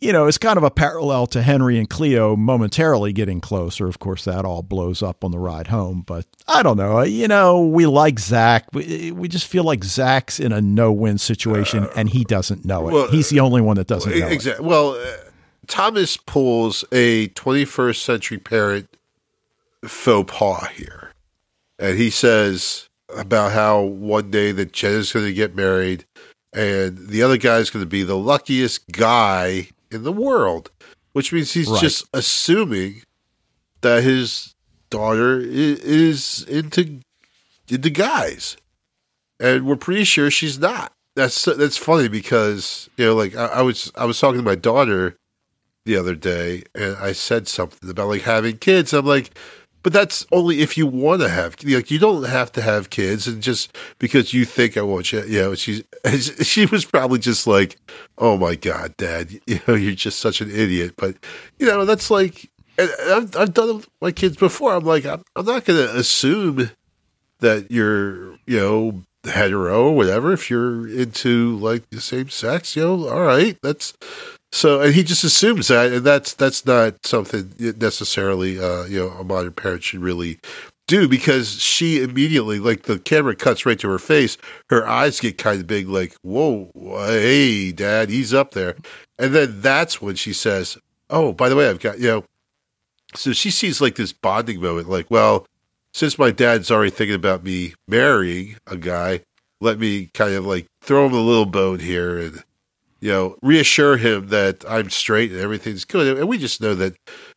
[0.00, 3.86] you know is kind of a parallel to Henry and Cleo momentarily getting closer.
[3.86, 7.02] Of course, that all blows up on the ride home, but I don't know.
[7.02, 8.66] You know, we like Zach.
[8.72, 12.92] We, we just feel like Zach's in a no-win situation, and he doesn't know it.
[12.92, 14.32] well, He's the only one that doesn't know it.
[14.32, 14.66] Exactly.
[14.66, 15.29] Well, uh,
[15.70, 18.88] Thomas pulls a 21st century parent
[19.84, 21.12] faux pas here,
[21.78, 26.04] and he says about how one day that Jenna's going to get married,
[26.52, 30.70] and the other guy's going to be the luckiest guy in the world,
[31.12, 31.80] which means he's Right.
[31.80, 33.02] just assuming
[33.82, 34.54] that his
[34.90, 37.00] daughter is into
[37.68, 38.56] into guys,
[39.38, 40.92] and we're pretty sure she's not.
[41.14, 44.56] That's that's funny because you know, like I, I was I was talking to my
[44.56, 45.16] daughter
[45.84, 48.92] the other day, and I said something about like having kids.
[48.92, 49.30] I'm like,
[49.82, 51.56] but that's only if you want to have.
[51.64, 55.22] Like you don't have to have kids, and just because you think I want you,
[55.24, 55.82] you know, she's
[56.42, 57.76] she was probably just like,
[58.18, 60.94] oh my god, Dad, you know, you're just such an idiot.
[60.96, 61.16] But
[61.58, 62.50] you know, that's like.
[62.78, 64.72] I've, I've done it with my kids before.
[64.72, 66.70] I'm like, I'm, I'm not going to assume
[67.40, 70.32] that you're, you know, hetero or whatever.
[70.32, 73.92] If you're into like the same sex, you know, all right, that's
[74.52, 74.80] so.
[74.80, 79.24] And he just assumes that, and that's that's not something necessarily, uh, you know, a
[79.24, 80.38] modern parent should really
[80.86, 84.36] do because she immediately, like the camera cuts right to her face,
[84.70, 86.70] her eyes get kind of big, like, whoa,
[87.06, 88.74] hey, dad, he's up there,
[89.18, 90.76] and then that's when she says,
[91.08, 92.24] oh, by the way, I've got, you know.
[93.14, 95.46] So she sees like this bonding moment, like, well,
[95.92, 99.20] since my dad's already thinking about me marrying a guy,
[99.60, 102.42] let me kind of like throw him a little bone here and,
[103.00, 106.18] you know, reassure him that I'm straight and everything's good.
[106.18, 106.96] And we just know that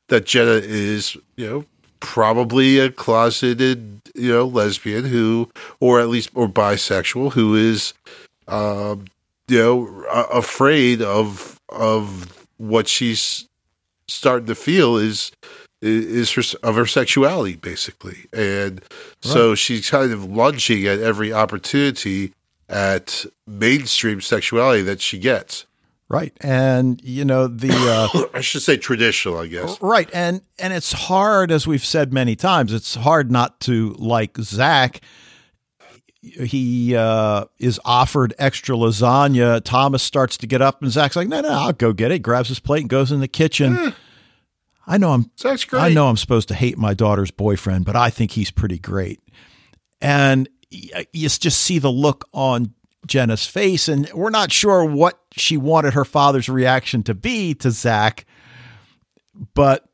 [0.09, 1.65] that Jenna is, you know,
[1.99, 5.49] probably a closeted, you know, lesbian who,
[5.79, 7.93] or at least, or bisexual who is,
[8.47, 9.05] um,
[9.47, 9.87] you know,
[10.31, 13.47] afraid of of what she's
[14.07, 15.31] starting to feel is
[15.81, 18.81] is her of her sexuality basically and
[19.21, 22.31] so she's kind of lunging at every opportunity
[22.73, 25.65] at mainstream sexuality that she gets
[26.09, 27.71] Right, and you know the.
[27.71, 32.13] Uh, i should say traditional i guess Right, and and it's hard, as we've said
[32.13, 32.71] many times.
[32.71, 35.01] It's hard not to like Zach.
[36.21, 39.61] He uh, is offered extra lasagna.
[39.63, 42.49] Thomas starts to get up, and Zach's like, "No, no, I'll go get it." Grabs
[42.49, 43.95] his plate and goes in the kitchen.
[44.85, 45.31] I know I'm.
[45.39, 48.51] Zach's great I know I'm supposed to hate my daughter's boyfriend, but I think he's
[48.51, 49.19] pretty great.
[49.99, 50.47] And
[51.11, 52.73] you just see the look on
[53.05, 57.71] Jenna's face, and we're not sure what she wanted her father's reaction to be to
[57.71, 58.25] Zach,
[59.53, 59.85] but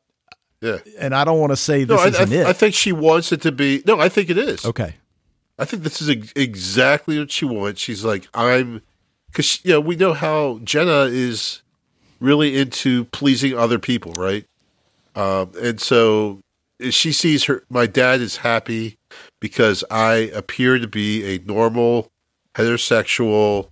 [0.62, 2.46] yeah and I don't want to say this no I, isn't I, it.
[2.48, 4.96] I think she wants it to be no i think it is okay.
[5.60, 7.82] I think this is ex- exactly what she wants.
[7.82, 8.82] She's like, I'm,
[9.28, 11.62] because you know we know how Jenna is
[12.22, 14.46] really into pleasing other people, right?
[15.16, 16.40] Um, and so
[16.90, 17.64] she sees her.
[17.70, 18.98] My dad is happy
[19.40, 22.12] because I appear to be a normal,
[22.56, 23.70] heterosexual,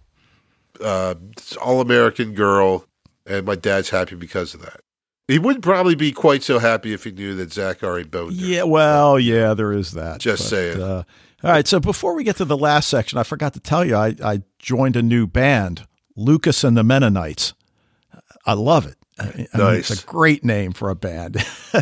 [0.82, 1.16] uh,
[1.62, 2.86] all American girl,
[3.26, 4.82] and my dad's happy because of that.
[5.28, 8.46] He wouldn't probably be quite so happy if he knew that Zach already boned her.
[8.46, 10.22] Yeah, well, yeah, there is that.
[10.22, 10.82] Just saying.
[10.82, 11.04] Uh,
[11.44, 13.96] all right, so before we get to the last section, I forgot to tell you,
[13.96, 17.54] I, I joined a new band, Lucas and the Mennonites.
[18.46, 18.96] I love it.
[19.20, 19.90] I mean, Nice.
[19.92, 21.38] it's a great name for a band.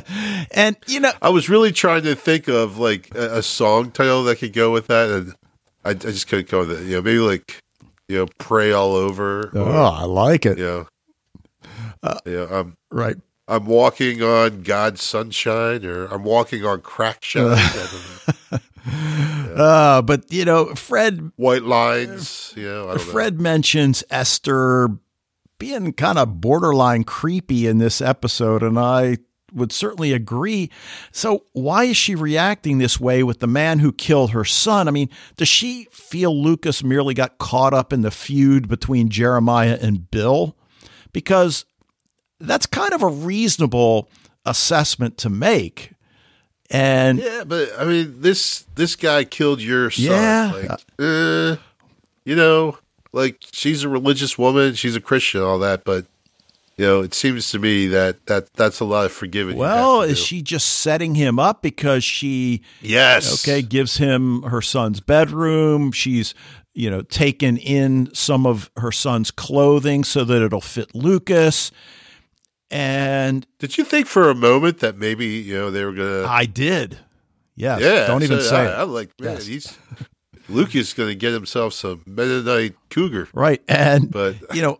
[0.51, 4.23] and, you know, I was really trying to think of like a, a song title
[4.25, 5.33] that could go with that, and
[5.83, 6.85] I, I just couldn't come with it.
[6.85, 7.59] You know, maybe like
[8.07, 10.57] you know, "Pray All Over." oh, Or, I like it.
[10.57, 10.87] you know,
[12.25, 13.15] you know, I'm Right.
[13.47, 17.51] I'm walking on God's sunshine, or I'm walking on crack shine.
[17.57, 17.87] I
[18.51, 18.61] don't.
[19.55, 22.53] Uh, but, you know, Fred White lines.
[22.57, 23.11] You know, don't know.
[23.11, 24.89] Fred mentions Esther
[25.57, 29.17] being kind of borderline creepy in this episode, and I
[29.53, 30.69] would certainly agree.
[31.11, 34.87] So, why is she reacting this way with the man who killed her son?
[34.87, 39.77] I mean, does she feel Lucas merely got caught up in the feud between Jeremiah
[39.81, 40.55] and Bill?
[41.13, 41.65] Because
[42.39, 44.09] that's kind of a reasonable
[44.45, 45.91] assessment to make.
[46.69, 50.05] And Yeah, but I mean, this this guy killed your son.
[50.05, 50.51] Yeah.
[50.53, 51.55] Like, uh,
[52.25, 52.77] you know,
[53.15, 56.05] like she's a religious woman, she's a Christian, all that, but
[56.77, 59.55] you know, it seems to me that that that's a lot of forgiving.
[59.57, 63.41] Well, is she just setting him up because she Yes.
[63.43, 65.91] okay gives him her son's bedroom?
[65.93, 66.35] She's
[66.73, 71.71] you know taken in some of her son's clothing so that it'll fit Lucas.
[72.71, 76.25] And Did you think for a moment that maybe you know they were gonna?
[76.27, 76.99] I did.
[77.55, 77.79] Yes.
[77.79, 78.05] yeah.
[78.07, 78.83] Don't even so say I, it.
[78.83, 79.45] I'm like, man, Yes.
[79.45, 79.77] he's
[80.49, 83.61] Lucas going to get himself some Mennonite cougar, Right.
[83.67, 84.79] And but you know,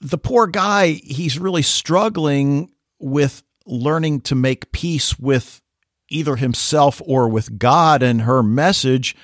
[0.00, 5.60] the poor guy, he's really struggling with learning to make peace with
[6.08, 9.16] either himself or with God and her message,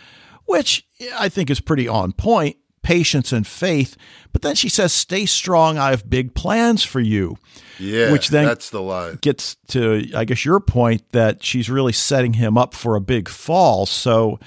[0.46, 0.84] which
[1.18, 3.96] I think is pretty on point patience and faith.
[4.32, 5.78] But then she says, Stay strong.
[5.78, 7.36] I have big plans for you.
[7.78, 9.18] yeah, Which then- that's the line.
[9.20, 13.28] Gets to, I guess, your point that she's really setting him up for a big
[13.28, 13.86] fall.
[13.86, 14.40] So,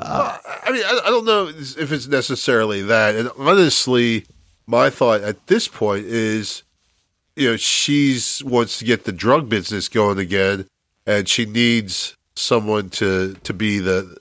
[0.00, 3.16] I mean, I, I don't know if it's necessarily that.
[3.16, 4.26] And honestly,
[4.66, 6.62] my thought at this point is,
[7.36, 10.66] you know, she's wants to get the drug business going again,
[11.06, 14.16] and she needs someone to to be the,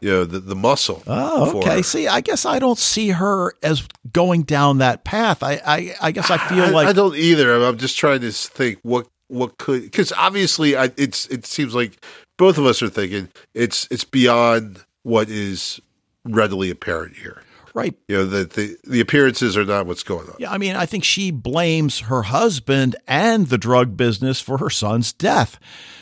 [0.00, 1.02] you know, the, the muscle.
[1.06, 1.82] Oh, okay.
[1.82, 5.42] See, I guess I don't see her as going down that path.
[5.42, 7.62] I, I, I guess I feel I, like I don't either.
[7.62, 12.04] I'm just trying to think what what could because obviously I, it's it seems like
[12.36, 15.80] both of us are thinking it's it's beyond what is
[16.24, 17.42] readily apparent here.
[17.74, 17.94] right.
[18.08, 20.36] You know that the the appearances are not what's going on.
[20.38, 24.70] Yeah, I mean, I think she blames her husband and the drug business for her
[24.70, 25.58] son's death.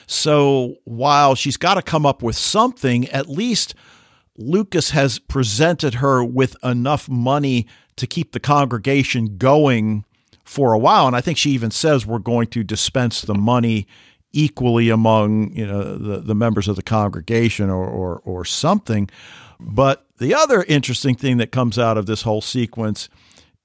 [0.07, 3.75] So while she's got to come up with something, at least
[4.37, 10.05] Lucas has presented her with enough money to keep the congregation going
[10.45, 11.07] for a while.
[11.07, 13.87] And I think she even says we're going to dispense the money
[14.33, 19.09] equally among you know the, the members of the congregation or, or or something.
[19.61, 23.09] But the other interesting thing that comes out of this whole sequence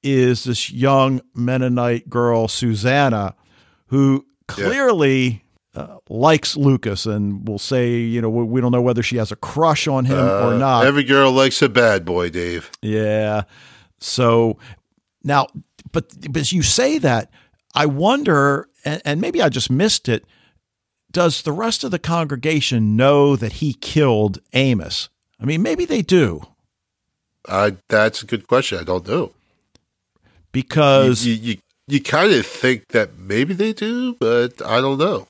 [0.02, 3.36] is this young Mennonite girl, Susanna,
[3.88, 5.44] who clearly
[5.76, 9.32] uh, likes Lucas, and will say, you know, we we don't know whether she has
[9.32, 10.86] a crush on him or not.
[10.86, 12.70] Every girl likes a bad boy, Dave.
[12.82, 13.44] Yeah.
[14.00, 14.58] So
[15.24, 15.48] now,
[15.92, 17.32] but but as you say that,
[17.74, 20.26] I wonder, and, and maybe I just missed it.
[21.14, 25.10] Does the rest of the congregation know that he killed Amos?
[25.40, 26.42] I mean, maybe they do
[27.48, 28.80] I that's a good question.
[28.80, 29.32] I don't know.
[30.52, 31.58] because you you,
[31.88, 35.28] you kind of think that maybe they do, but I don't know.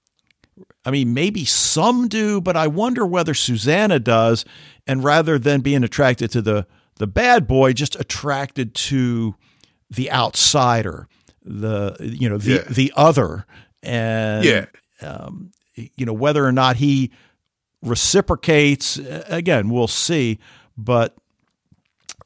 [0.85, 4.45] I mean, maybe some do, but I wonder whether Susanna does.
[4.85, 6.67] And rather than being attracted to the
[6.97, 9.35] the bad boy, just attracted to
[9.89, 11.07] the outsider,
[11.43, 12.63] the you know the Yeah.
[12.69, 13.45] the other,
[13.81, 14.65] and Yeah.
[15.01, 17.11] um, you know whether or not he
[17.81, 18.97] reciprocates.
[19.27, 20.39] Again, we'll see.
[20.77, 21.15] But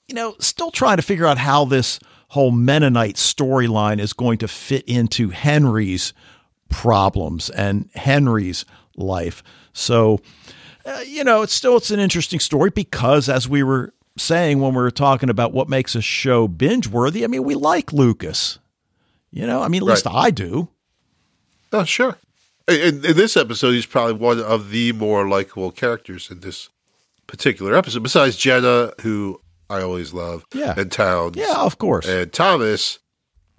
[0.08, 4.48] you know, still trying to figure out how this whole Mennonite storyline is going to
[4.48, 6.14] fit into Henry's
[6.70, 9.44] problems and Henry's life.
[9.74, 10.20] So,
[10.86, 14.74] uh, you know, it's still it's an interesting story because as we were saying when
[14.74, 18.60] we were talking about what makes a show binge worthy, I mean, we like Lucas.
[19.32, 20.70] You know, I mean, at least I do.
[21.72, 22.18] Oh, sure.
[22.68, 26.70] In, in this episode, he's probably one of the more likable characters in this
[27.26, 29.40] particular episode, besides Jenna, who
[29.70, 30.74] I always love, Yeah.
[30.78, 32.08] and Towns, Yeah, of course.
[32.08, 33.00] and Thomas.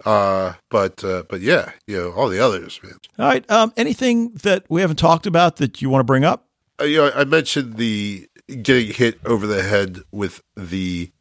[0.05, 2.93] Uh, but uh, but yeah, you know all the others, man.
[3.17, 3.49] All right.
[3.51, 6.47] Um, anything that we haven't talked about that you want to bring up?
[6.79, 8.27] Uh, you know, I mentioned the
[8.61, 11.11] getting hit over the head with the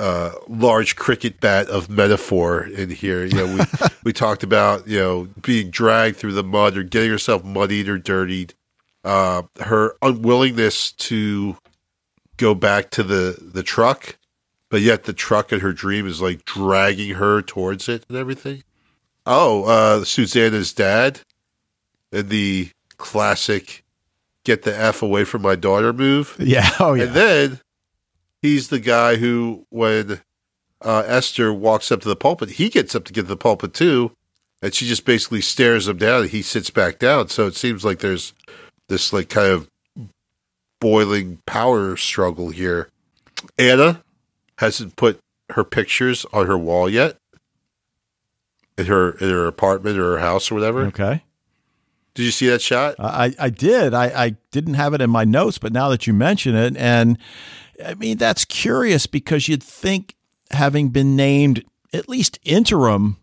[0.00, 3.24] uh, large cricket bat of metaphor in here.
[3.24, 7.10] You know, we we talked about you know being dragged through the mud or getting
[7.10, 8.54] herself muddied or dirtied.
[9.04, 11.56] Uh, her unwillingness to
[12.38, 14.16] go back to the the truck,
[14.70, 18.62] but yet the truck in her dream is like dragging her towards it and everything.
[19.26, 21.20] Oh, uh, Susanna's dad,
[22.10, 23.84] and the classic
[24.44, 26.36] "get the f away from my daughter" move.
[26.38, 26.70] Yeah.
[26.80, 27.04] Oh, yeah.
[27.04, 27.60] And then
[28.42, 30.20] he's the guy who, when
[30.82, 33.74] uh, Esther walks up to the pulpit, he gets up to get to the pulpit
[33.74, 34.12] too,
[34.62, 36.22] and she just basically stares him down.
[36.22, 37.28] And he sits back down.
[37.28, 38.32] So it seems like there's
[38.88, 39.68] this like kind of
[40.80, 42.88] boiling power struggle here.
[43.58, 44.02] Anna
[44.58, 45.20] hasn't put
[45.50, 47.16] her pictures on her wall yet
[48.80, 50.86] in her in her apartment or her house or whatever.
[50.86, 51.22] okay.
[52.14, 52.96] Did you see that shot?
[52.98, 53.94] I, I did.
[53.94, 57.16] I, I didn't have it in my notes, but now that you mention it, and
[57.84, 60.14] I mean, that's curious because you'd think,
[60.50, 63.16] having been named at least interim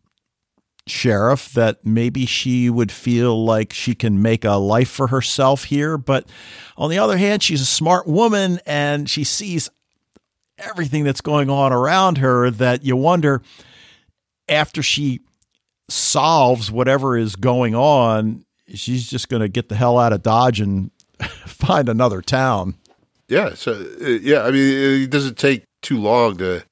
[0.86, 5.98] sheriff, that maybe she would feel like she can make a life for herself here.
[5.98, 6.28] But
[6.78, 9.70] on the other hand, she's a smart woman and she sees
[10.58, 13.42] everything that's going on around her that you wonder
[14.50, 15.22] after she
[15.90, 20.60] solves whatever is going on, she's just going to get the hell out of Dodge
[20.60, 20.92] and
[21.46, 22.76] find another town.
[23.28, 23.54] Yeah.
[23.56, 26.64] So, uh, yeah, I mean, it doesn't take too long to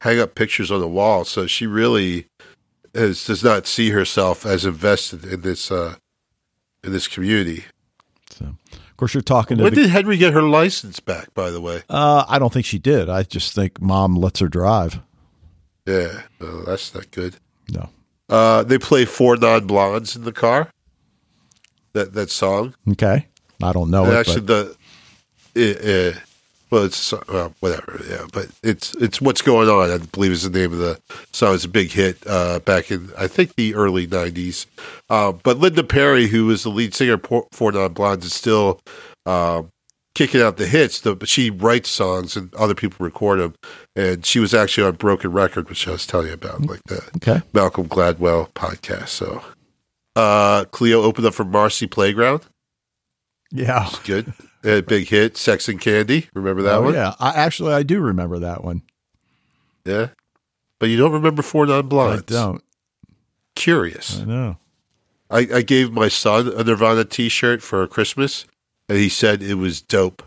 [0.00, 1.24] hang up pictures on the wall.
[1.24, 2.26] So she really
[2.94, 5.96] is, does not see herself as invested in this, uh,
[6.82, 7.64] in this community.
[8.30, 9.64] So, of course, you're talking to.
[9.64, 11.34] When the, did Henry get her license back?
[11.34, 13.08] By the way, uh, I don't think she did.
[13.08, 15.00] I just think mom lets her drive.
[15.86, 17.36] Yeah, no, that's not good.
[17.70, 17.90] No.
[18.28, 20.70] Uh, they play four non blondes in the car.
[21.92, 22.74] That that song.
[22.92, 23.26] Okay.
[23.62, 24.76] I don't know it, actually, but the
[25.60, 26.14] uh, uh,
[26.70, 28.00] well, it's uh, whatever.
[28.08, 29.90] Yeah, but it's it's what's going on.
[29.90, 31.00] I believe is the name of the
[31.32, 31.54] song.
[31.54, 34.66] It's a big hit uh, back in I think the early '90s.
[35.08, 37.20] Uh, but Linda Perry, who was the lead singer
[37.52, 38.80] for Non Blondes, is still
[39.26, 39.62] uh,
[40.14, 41.00] kicking out the hits.
[41.00, 43.54] The, but she writes songs and other people record them.
[43.96, 47.02] And she was actually on Broken Record, which I was telling you about, like the
[47.16, 47.42] okay.
[47.52, 49.08] Malcolm Gladwell podcast.
[49.08, 49.42] So,
[50.16, 52.42] uh, Cleo opened up for Marcy Playground.
[53.50, 53.90] Yeah.
[54.04, 54.32] Good.
[54.62, 56.28] A big hit, Sex and Candy.
[56.34, 56.94] Remember that oh, one?
[56.94, 57.14] Yeah.
[57.18, 58.82] I actually I do remember that one.
[59.84, 60.08] Yeah.
[60.78, 62.34] But you don't remember Four Non Blondes.
[62.34, 62.64] I don't.
[63.54, 64.20] Curious.
[64.20, 64.56] I know.
[65.30, 68.46] I, I gave my son a Nirvana T-shirt for Christmas,
[68.88, 70.22] and he said it was dope.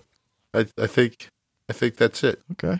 [0.53, 1.29] I, I think
[1.69, 2.41] I think that's it.
[2.53, 2.79] Okay.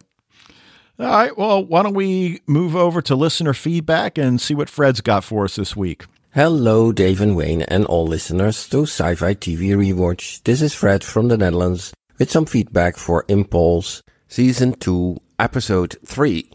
[0.99, 1.37] All right.
[1.37, 5.45] Well, why don't we move over to listener feedback and see what Fred's got for
[5.45, 6.05] us this week?
[6.35, 10.41] Hello, Dave and Wayne, and all listeners to Sci Fi TV Rewatch.
[10.41, 16.49] This is Fred from the Netherlands with some feedback for Impulse, Season 2, Episode 3.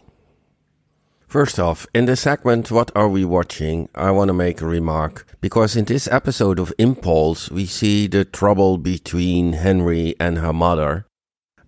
[1.29, 3.87] First off, in the segment What Are We Watching?
[3.95, 8.25] I want to make a remark because in this episode of Impulse, we see the
[8.25, 11.05] trouble between Henry and her mother,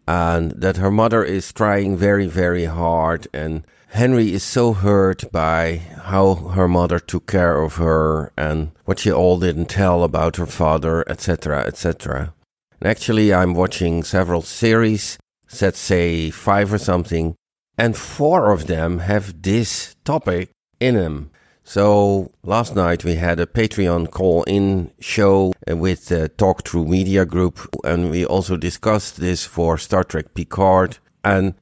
[0.05, 5.82] and that her mother is trying very, very hard and Henry is so hurt by
[6.04, 10.46] how her mother took care of her and what she all didn't tell about her
[10.46, 12.34] father, etc., etc.
[12.80, 15.18] And actually, I'm watching several series,
[15.62, 17.36] let's say five or something,
[17.78, 21.30] and four of them have this topic in them.
[21.66, 27.60] So last night we had a Patreon call-in show with the Talk Through Media Group,
[27.84, 30.98] and we also discussed this for Star Trek Picard.
[31.24, 31.54] And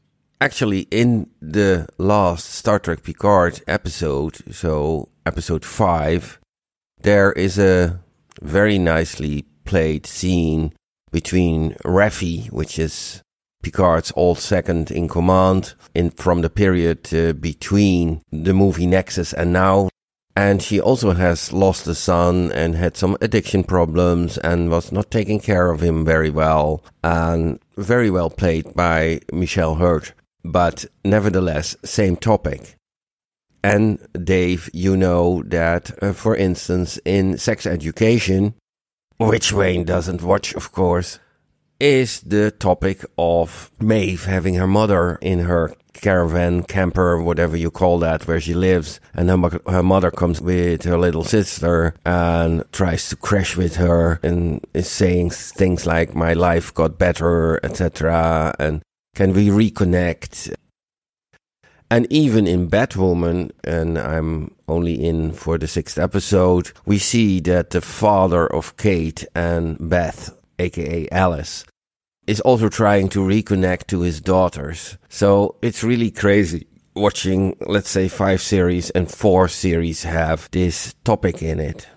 [0.42, 6.40] actually in the last Star Trek Picard episode, so episode 5,
[7.02, 8.00] there is a
[8.42, 10.74] very nicely played scene
[11.12, 13.22] between Raffi, which is
[13.62, 19.52] Picard's old second in command in from the period uh, between the movie Nexus and
[19.52, 19.90] now.
[20.36, 25.12] And she also has lost a son and had some addiction problems and was not
[25.12, 26.82] taking care of him very well.
[27.04, 30.14] And very well played by Michelle Hurd
[30.44, 32.76] but nevertheless, same topic.
[33.64, 38.54] And Dave, you know that, uh, for instance, in sex education,
[39.18, 41.20] which Wayne doesn't watch, of course,
[41.80, 48.00] is the topic of Maeve having her mother in her caravan, camper, whatever you call
[48.00, 49.00] that, where she lives.
[49.14, 54.20] And her, her mother comes with her little sister and tries to crash with her
[54.24, 58.56] and is saying things like, my life got better, etc.
[58.60, 58.82] And
[59.16, 60.54] can we reconnect?
[61.92, 67.72] And even in Batwoman, and I'm only in for the sixth episode, we see that
[67.72, 70.30] the father of Kate and Beth,
[70.60, 71.66] aka Alice,
[72.28, 74.98] is also trying to reconnect to his daughters.
[75.10, 81.42] So it's really crazy watching, let's say, five series and four series have this topic
[81.42, 81.88] in it.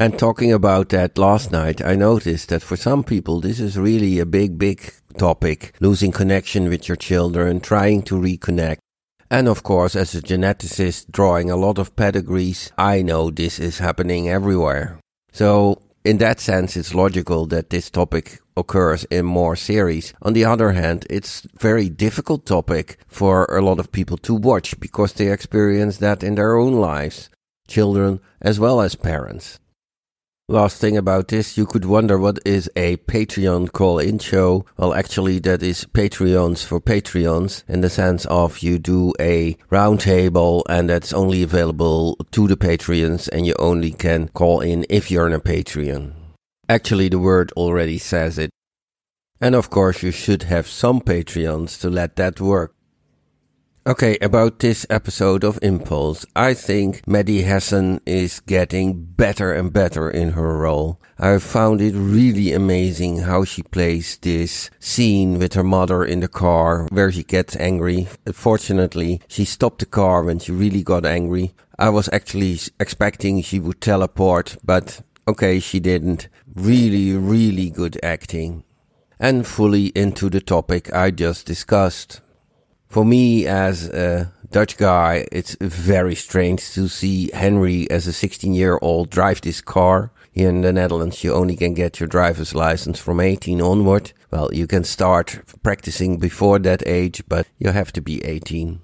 [0.00, 4.18] And talking about that last night, I noticed that for some people, this is really
[4.18, 5.74] a big, big topic.
[5.78, 8.78] Losing connection with your children, trying to reconnect.
[9.30, 13.80] And of course, as a geneticist drawing a lot of pedigrees, I know this is
[13.80, 14.98] happening everywhere.
[15.32, 20.14] So, in that sense, it's logical that this topic occurs in more series.
[20.22, 24.80] On the other hand, it's very difficult topic for a lot of people to watch
[24.80, 27.28] because they experience that in their own lives,
[27.68, 29.59] children as well as parents.
[30.50, 34.66] Last thing about this, you could wonder what is a Patreon call-in show.
[34.76, 40.64] Well, actually, that is Patreons for Patreons in the sense of you do a roundtable
[40.68, 45.28] and that's only available to the Patreons and you only can call in if you're
[45.28, 46.14] in a Patreon.
[46.68, 48.50] Actually, the word already says it.
[49.40, 52.74] And of course, you should have some Patreons to let that work.
[53.86, 60.10] Okay, about this episode of Impulse, I think Maddie Hasson is getting better and better
[60.10, 61.00] in her role.
[61.18, 66.28] I found it really amazing how she plays this scene with her mother in the
[66.28, 68.06] car where she gets angry.
[68.34, 71.54] Fortunately, she stopped the car when she really got angry.
[71.78, 76.28] I was actually expecting she would teleport, but okay, she didn't.
[76.54, 78.62] Really, really good acting.
[79.18, 82.20] And fully into the topic I just discussed.
[82.90, 88.52] For me, as a Dutch guy, it's very strange to see Henry as a 16
[88.52, 90.10] year old drive this car.
[90.32, 94.12] Here in the Netherlands, you only can get your driver's license from 18 onward.
[94.32, 98.80] Well, you can start practicing before that age, but you have to be 18.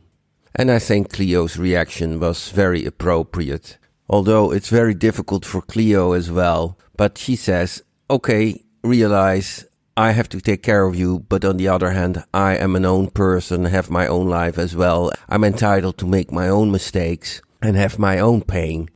[0.54, 3.76] And I think Cleo's reaction was very appropriate.
[4.08, 6.78] Although it's very difficult for Cleo as well.
[6.96, 9.66] But she says, okay, realize
[9.98, 12.84] I have to take care of you, but on the other hand, I am an
[12.84, 15.10] own person, have my own life as well.
[15.26, 18.90] I'm entitled to make my own mistakes and have my own pain.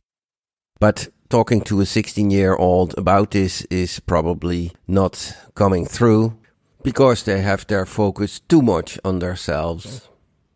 [0.79, 6.37] But talking to a 16 year old about this is probably not coming through
[6.83, 10.07] because they have their focus too much on themselves.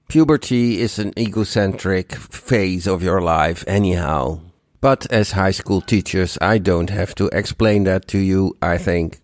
[0.10, 4.41] Puberty is an egocentric phase of your life anyhow.
[4.80, 9.22] But as high school teachers, I don't have to explain that to you, I think.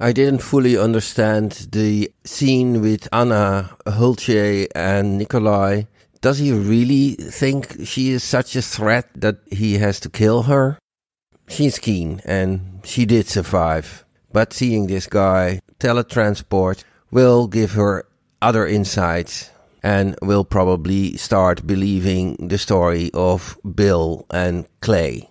[0.00, 5.84] I didn't fully understand the scene with Anna Hulce and Nikolai.
[6.20, 10.78] Does he really think she is such a threat that he has to kill her?
[11.48, 14.04] She's keen and she did survive.
[14.32, 18.06] But seeing this guy teletransport will give her
[18.40, 19.50] other insights
[19.82, 25.28] and will probably start believing the story of Bill and Clay.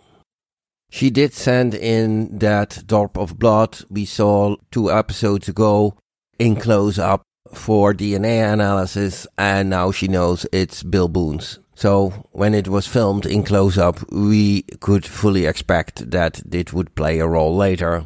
[0.90, 5.98] She did send in that drop of blood we saw two episodes ago
[6.40, 7.24] in close up
[7.54, 11.60] for DNA analysis, and now she knows it's Bill Boone's.
[11.76, 16.96] So when it was filmed in close up, we could fully expect that it would
[16.96, 18.06] play a role later.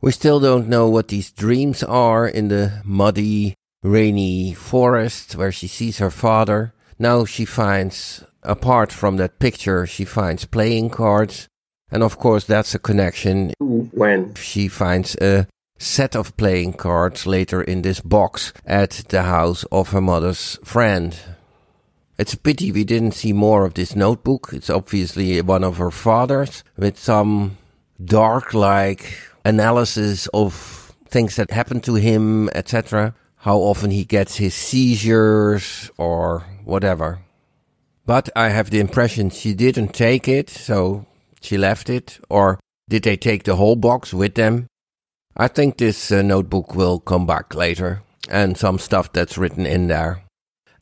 [0.00, 5.68] We still don't know what these dreams are in the muddy, rainy forest where she
[5.68, 6.72] sees her father.
[6.98, 11.48] Now she finds apart from that picture, she finds playing cards.
[11.90, 15.46] And of course, that's a connection when she finds a
[15.78, 21.18] set of playing cards later in this box at the house of her mother's friend.
[22.18, 24.50] It's a pity we didn't see more of this notebook.
[24.52, 27.58] It's obviously one of her father's with some
[28.02, 33.14] dark like analysis of things that happened to him, etc.
[33.36, 37.20] How often he gets his seizures or whatever.
[38.04, 41.06] But I have the impression she didn't take it, so
[41.40, 42.18] she left it.
[42.28, 44.66] Or did they take the whole box with them?
[45.36, 49.88] I think this uh, notebook will come back later, and some stuff that's written in
[49.88, 50.22] there.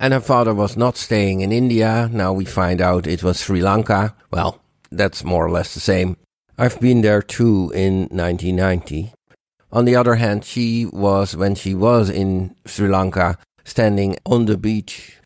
[0.00, 2.08] And her father was not staying in India.
[2.10, 4.16] Now we find out it was Sri Lanka.
[4.30, 4.60] Well,
[4.90, 6.16] that's more or less the same.
[6.56, 9.12] I've been there too in 1990.
[9.72, 14.56] On the other hand, she was, when she was in Sri Lanka, standing on the
[14.56, 15.19] beach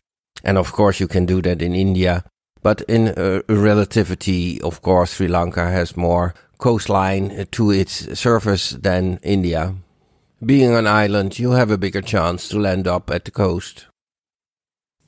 [0.45, 2.23] and of course, you can do that in India.
[2.61, 9.19] But in uh, relativity, of course, Sri Lanka has more coastline to its surface than
[9.23, 9.75] India.
[10.45, 13.87] Being an island, you have a bigger chance to land up at the coast.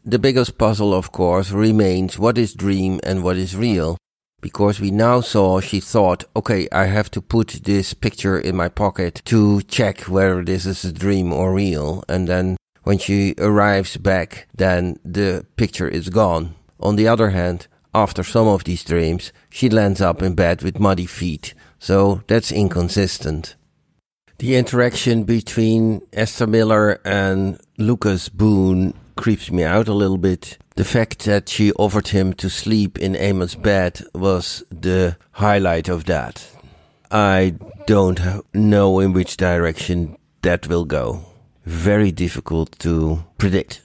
[0.04, 3.98] The biggest puzzle, of course, remains what is dream and what is real.
[4.42, 8.70] Because we now saw she thought, okay, I have to put this picture in my
[8.70, 12.04] pocket to check whether this is a dream or real.
[12.08, 12.56] And then
[12.88, 16.56] when she arrives back, then the picture is gone.
[16.80, 20.80] On the other hand, after some of these dreams, she lands up in bed with
[20.80, 23.58] muddy feet, so that's inconsistent.
[24.38, 30.58] The interaction between Esther Miller and Lucas Boone creeps me out a little bit.
[30.78, 36.06] The fact that she offered him to sleep in Amos' bed was the highlight of
[36.06, 36.48] that.
[37.12, 38.22] I don't
[38.54, 41.26] know in which direction that will go
[41.68, 43.82] very difficult to predict.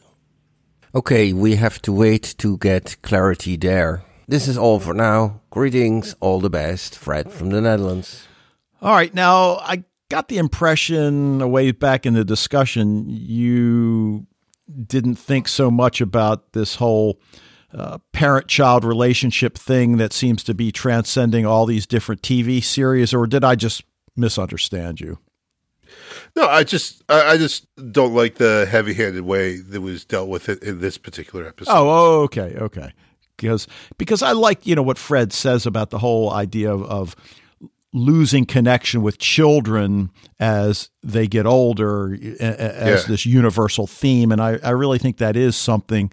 [0.95, 4.05] Okay, we have to wait to get clarity there.
[4.29, 5.41] This is all for now.
[5.51, 6.97] Greetings, all the best.
[6.97, 8.29] Fred from the Netherlands.
[8.81, 14.27] All right, now I got the impression way back in the discussion you
[14.87, 17.21] didn't think so much about this whole
[17.75, 23.13] uh, parent child relationship thing that seems to be transcending all these different TV series,
[23.13, 23.83] or did I just
[24.15, 25.19] misunderstand you?
[26.37, 30.49] No, I just I, I just don't like the heavy-handed way that was dealt with
[30.49, 31.73] it in this particular episode.
[31.73, 32.93] Oh, oh, okay, okay.
[33.37, 33.67] Because
[33.99, 37.17] because I like you know what Fred says about the whole idea of, of
[37.93, 40.11] losing connection with children
[40.41, 43.03] as they get older as Yeah.
[43.07, 44.33] this universal theme.
[44.33, 46.11] And I, I really think that is something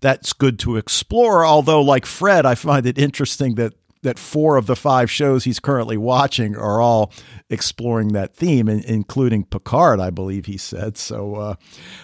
[0.00, 1.44] that's good to explore.
[1.44, 5.60] Although, like Fred, I find it interesting that that four of the five shows he's
[5.60, 7.12] currently watching are all
[7.50, 10.96] exploring that theme, including Picard, I believe he said.
[10.96, 11.54] So uh,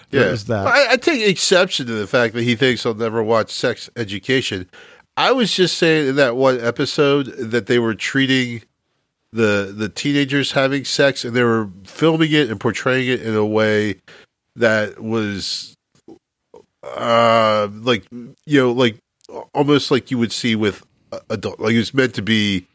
[0.09, 0.67] there's that.
[0.67, 4.69] I, I take exception to the fact that he thinks I'll never watch Sex Education.
[5.17, 8.63] I was just saying in that one episode that they were treating
[9.31, 13.45] the the teenagers having sex and they were filming it and portraying it in a
[13.45, 13.95] way
[14.55, 15.75] that was
[16.83, 18.97] uh like you know like
[19.53, 20.83] almost like you would see with
[21.29, 22.65] adult like it was meant to be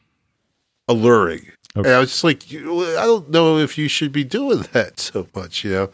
[0.88, 1.46] alluring.
[1.76, 1.88] Okay.
[1.88, 5.26] and i was just like i don't know if you should be doing that so
[5.34, 5.90] much you know?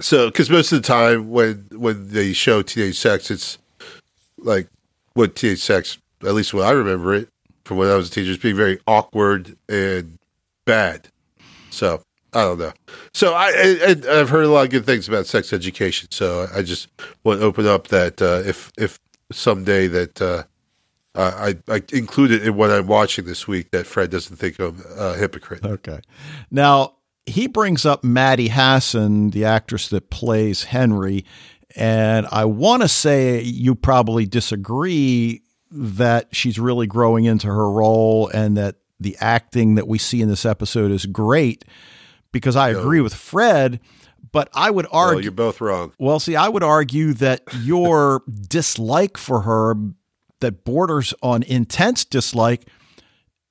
[0.00, 3.58] So because most of the time when when they show teenage sex it's
[4.38, 4.68] like
[5.14, 7.28] what teenage sex at least when i remember it
[7.64, 10.18] from when i was a teenager is being very awkward and
[10.66, 11.08] bad.
[11.70, 12.02] So
[12.34, 12.72] i don't know.
[13.14, 16.10] So i, I i've heard a lot of good things about sex education.
[16.10, 16.88] So i just
[17.24, 18.98] want to open up that uh, if if
[19.32, 20.42] someday that uh,
[21.22, 24.82] I, I include it in what i'm watching this week that fred doesn't think i'm
[24.96, 26.00] a uh, hypocrite Okay.
[26.50, 26.96] Now,
[27.26, 31.24] he brings up Maddie Hasson, the actress that plays Henry.
[31.74, 38.28] And I want to say you probably disagree that she's really growing into her role
[38.32, 41.64] and that the acting that we see in this episode is great
[42.32, 43.80] because I agree with Fred.
[44.32, 45.22] But I would well, argue.
[45.24, 49.74] you're both wrong Well, see, I would argue that your dislike for her
[50.40, 52.66] that borders on intense dislike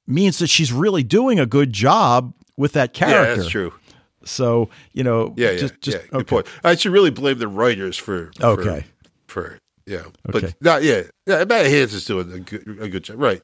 [0.08, 3.30] means that she's really doing a good job with that character.
[3.32, 3.74] yeah that's true
[4.24, 6.04] So, you know, Yeah, yeah, just, just yeah.
[6.10, 6.30] Good okay.
[6.30, 6.48] point.
[6.64, 8.32] I should really blame the writers for.
[8.40, 8.86] for Okay.
[9.28, 10.14] For, yeah, Okay.
[10.24, 11.04] but not yeah.
[11.28, 13.42] Yeah, Maddie Hasson is doing a good a good job, right?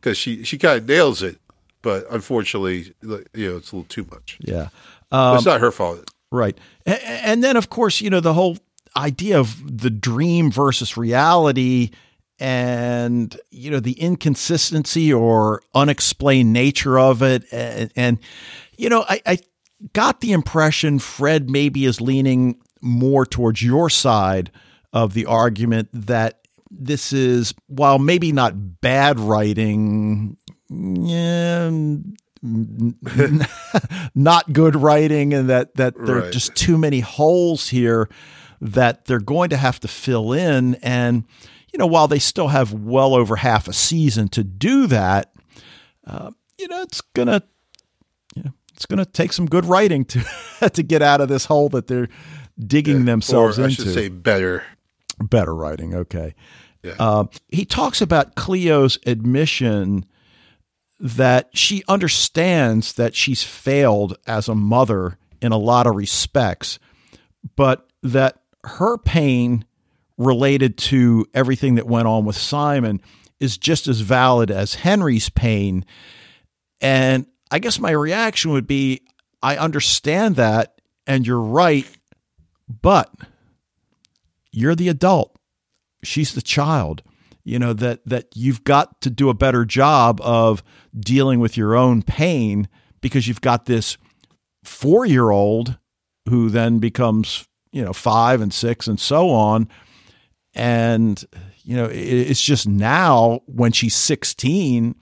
[0.00, 1.38] Because she she kind of nails it,
[1.82, 4.38] but unfortunately, you know, it's a little too much.
[4.40, 4.68] Yeah.
[5.10, 6.08] Um, it's not her fault.
[6.30, 6.56] Right.
[6.86, 8.58] A- And then, of course, you know, the whole
[8.96, 11.90] idea of the dream versus reality
[12.42, 17.44] and, you know, the inconsistency or unexplained nature of it.
[17.52, 18.18] And, and
[18.76, 19.38] you know, I, I
[19.92, 24.50] got the impression Fred maybe is leaning more towards your side
[24.92, 30.36] of the argument that this is, while maybe not bad writing,
[30.68, 31.70] yeah,
[34.16, 38.08] not good writing and that that there are just too many holes here
[38.60, 41.24] that they're going to have to fill in and
[41.72, 45.32] you know while they still have well over half a season to do that
[46.06, 47.42] uh, you know it's gonna
[48.34, 50.24] you know, it's gonna take some good writing to
[50.72, 52.08] to get out of this hole that they're
[52.58, 54.64] digging themselves or I into should say better.
[55.20, 56.34] better writing okay
[56.82, 56.94] Yeah.
[56.98, 60.04] uh, he talks about cleo's admission
[61.00, 66.78] that she understands that she's failed as a mother in a lot of respects
[67.56, 69.64] but that her pain
[70.18, 73.00] related to everything that went on with simon
[73.40, 75.84] is just as valid as henry's pain.
[76.80, 79.02] And i guess my reaction would be
[79.42, 81.86] i understand that and you're right
[82.80, 83.10] but
[84.52, 85.36] you're the adult.
[86.04, 87.02] She's the child.
[87.44, 90.62] You know that that you've got to do a better job of
[90.96, 92.68] dealing with your own pain
[93.00, 93.98] because you've got this
[94.64, 95.76] 4-year-old
[96.28, 99.68] who then becomes you know 5 and 6 and so on
[100.54, 101.24] and
[101.64, 104.94] you know it's just now when she's 16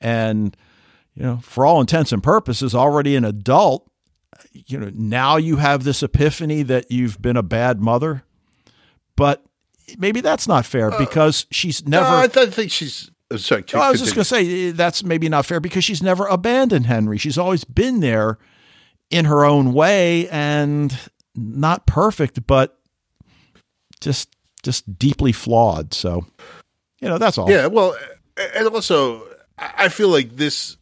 [0.00, 0.56] and
[1.14, 3.88] you know for all intents and purposes already an adult
[4.52, 8.24] you know now you have this epiphany that you've been a bad mother
[9.16, 9.44] but
[9.98, 13.10] maybe that's not fair because she's never No, I, th- I think she's.
[13.30, 15.84] oh, sorry, no, I was just going to say eh, that's maybe not fair because
[15.84, 17.18] she's never abandoned Henry.
[17.18, 18.38] She's always been there
[19.10, 20.96] in her own way and
[21.34, 22.78] not perfect, but
[24.00, 25.94] just just deeply flawed.
[25.94, 26.26] So,
[27.00, 27.50] you know, that's all.
[27.50, 27.96] Yeah, well,
[28.54, 29.26] and also
[29.58, 30.76] I feel like this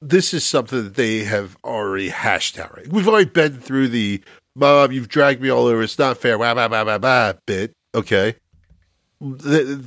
[0.00, 2.76] this is something that they have already hashed out.
[2.76, 4.22] Right, we've already been through the
[4.54, 5.82] "mom, you've dragged me all over.
[5.82, 7.72] It's not fair." Blah, blah, blah, blah, blah, bit.
[7.94, 8.34] Okay,
[9.20, 9.78] they,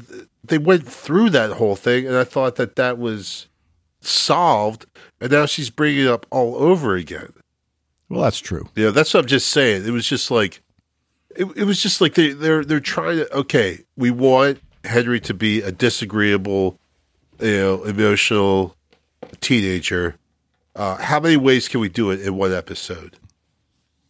[0.43, 3.47] they went through that whole thing, and I thought that that was
[4.01, 4.85] solved,
[5.19, 7.33] and now she's bringing it up all over again.
[8.09, 8.67] Well, that's true.
[8.75, 9.85] Yeah, that's what I'm just saying.
[9.85, 10.61] It was just like,
[11.35, 13.37] it, it was just like they, they're they're trying to.
[13.37, 16.79] Okay, we want Henry to be a disagreeable,
[17.39, 18.75] you know, emotional
[19.39, 20.15] teenager.
[20.75, 23.17] Uh, how many ways can we do it in one episode?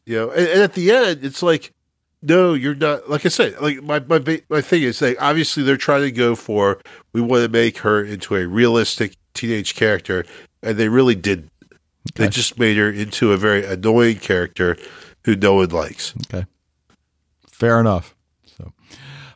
[0.05, 1.73] You know, and, and at the end, it's like,
[2.21, 3.09] no, you're not.
[3.09, 6.35] Like I said, like my my my thing is like obviously they're trying to go
[6.35, 6.79] for
[7.13, 10.25] we want to make her into a realistic teenage character,
[10.61, 11.49] and they really did.
[12.15, 14.75] They just made her into a very annoying character
[15.23, 16.13] who no one likes.
[16.27, 16.45] Okay.
[17.61, 18.15] Fair enough.
[18.57, 18.73] So,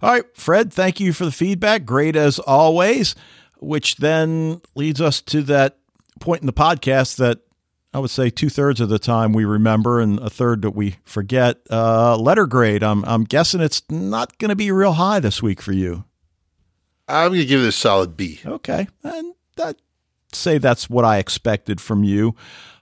[0.02, 1.86] all right, Fred, thank you for the feedback.
[1.86, 3.14] Great as always,
[3.60, 5.78] which then leads us to that
[6.20, 7.42] point in the podcast that
[7.94, 10.96] I would say two thirds of the time we remember and a third that we
[11.04, 11.60] forget.
[11.70, 12.82] Uh, letter grade.
[12.82, 16.04] I'm, I'm guessing it's not going to be real high this week for you.
[17.08, 18.42] I'm going to give it a solid B.
[18.44, 18.88] Okay.
[19.04, 19.78] And that
[20.34, 22.36] say that's what I expected from you.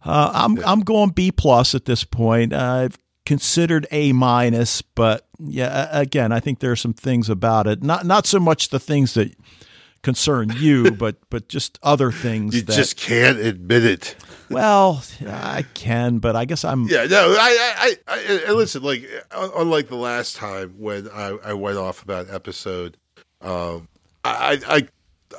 [0.06, 2.54] Uh, I'm I'm going B plus at this point.
[2.54, 7.84] I've considered A minus, but yeah, again, I think there are some things about it.
[7.84, 9.34] Not not so much the things that
[10.04, 12.56] concern you, but but just other things.
[12.56, 14.16] You that, just can't admit it.
[14.50, 16.84] well, I can, but I guess I'm.
[16.84, 21.54] Yeah, no, I, I, I, and listen, like, unlike the last time when I, I
[21.54, 22.98] went off about episode,
[23.42, 23.88] um,
[24.24, 24.88] I, I,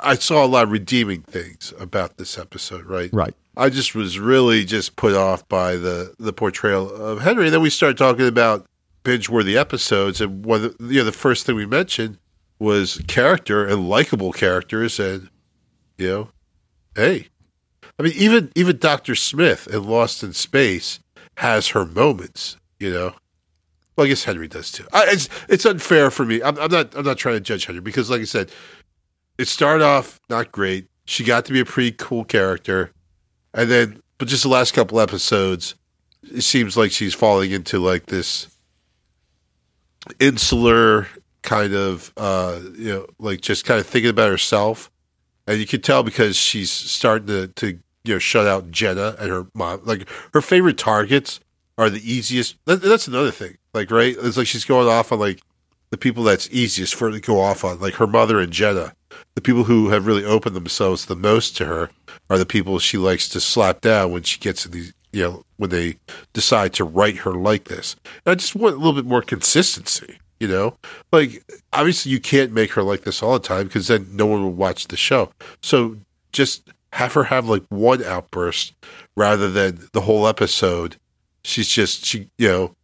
[0.03, 3.11] I saw a lot of redeeming things about this episode, right?
[3.13, 3.35] Right.
[3.57, 7.45] I just was really just put off by the the portrayal of Henry.
[7.45, 8.67] And then we started talking about
[9.05, 12.19] binge worthy episodes, and one, of the- you know, the first thing we mentioned
[12.59, 15.29] was character and likable characters, and
[15.99, 16.29] you know,
[16.97, 17.29] hey,
[17.99, 20.99] I mean, even even Doctor Smith in Lost in Space
[21.37, 23.15] has her moments, you know.
[23.97, 24.87] Well, I guess Henry does too.
[24.93, 26.43] I, it's it's unfair for me.
[26.43, 28.51] I'm, I'm not I'm not trying to judge Henry because, like I said,
[29.39, 30.89] it started off not great.
[31.05, 32.91] She got to be a pretty cool character,
[33.53, 35.75] and then but just the last couple episodes,
[36.23, 38.49] it seems like she's falling into like this
[40.21, 41.09] insular
[41.43, 44.91] kind of uh you know like just kind of thinking about herself.
[45.47, 49.31] And you can tell because she's starting to to you know shut out Jenna and
[49.31, 49.81] her mom.
[49.85, 51.41] Like her favorite targets
[51.77, 52.57] are the easiest.
[52.65, 53.59] That, that's another thing.
[53.73, 54.17] Like right?
[54.19, 55.41] It's like she's going off on like
[55.91, 57.79] the people that's easiest for her to go off on.
[57.79, 58.95] Like her mother and Jenna.
[59.35, 61.91] The people who have really opened themselves the most to her
[62.31, 65.45] are the people she likes to slap down when she gets in these you know
[65.57, 65.97] when they
[66.33, 67.97] decide to write her like this.
[68.27, 70.77] And I just want a little bit more consistency you know?
[71.13, 71.43] Like
[71.73, 74.53] obviously you can't make her like this all the time because then no one will
[74.53, 75.31] watch the show.
[75.63, 75.97] So
[76.33, 78.75] just have her have like one outburst
[79.17, 80.97] rather than the whole episode.
[81.45, 82.75] She's just she you know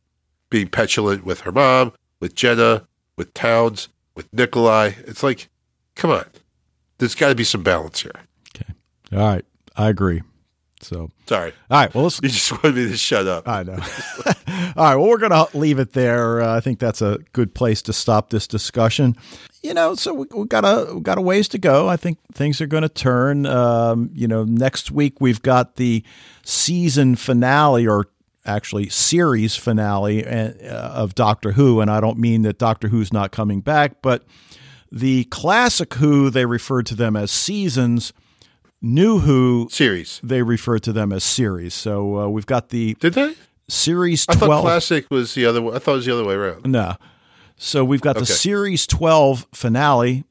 [0.50, 4.92] being petulant with her mom with jenna with townes with nikolai.
[5.06, 5.48] It's like
[5.94, 6.24] come on.
[6.98, 8.12] There's got to be some balance here.
[8.54, 8.72] Okay,
[9.12, 9.44] All right,
[9.76, 10.22] I agree.
[10.82, 13.78] So, sorry all right, well, let's you just wanted me to shut up I know.
[14.76, 14.96] All right.
[14.96, 16.40] Well, we're going to leave it there.
[16.40, 19.16] Uh, I think that's a good place to stop this discussion.
[19.62, 21.88] You know, so we, we got a we got a ways to go.
[21.88, 23.46] I think things are going to turn.
[23.46, 26.04] Um, you know, next week we've got the
[26.44, 28.08] season finale, or
[28.46, 33.32] actually series finale uh, of Doctor Who, and I don't mean that Doctor Who's not
[33.32, 34.24] coming back, but
[34.90, 38.12] the classic Who they referred to them as seasons.
[38.82, 40.20] New Who series.
[40.22, 41.74] they refer to them as series.
[41.74, 43.34] So uh, we've got the did they?
[43.68, 46.34] Series i thought classic was the other way i thought it was the other way
[46.34, 46.66] around.
[46.66, 46.96] No.
[47.56, 50.24] So we've got the series 12 finale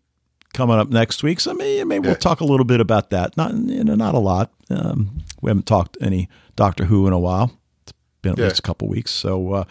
[0.53, 1.39] coming up next week.
[1.39, 3.37] So maybe, maybe we'll talk a little bit about that.
[3.37, 4.51] Not you know not a lot.
[4.69, 7.58] Um, we haven't talked any doctor who in a while
[8.21, 8.45] been at Yeah.
[8.45, 9.63] least a couple weeks so uh,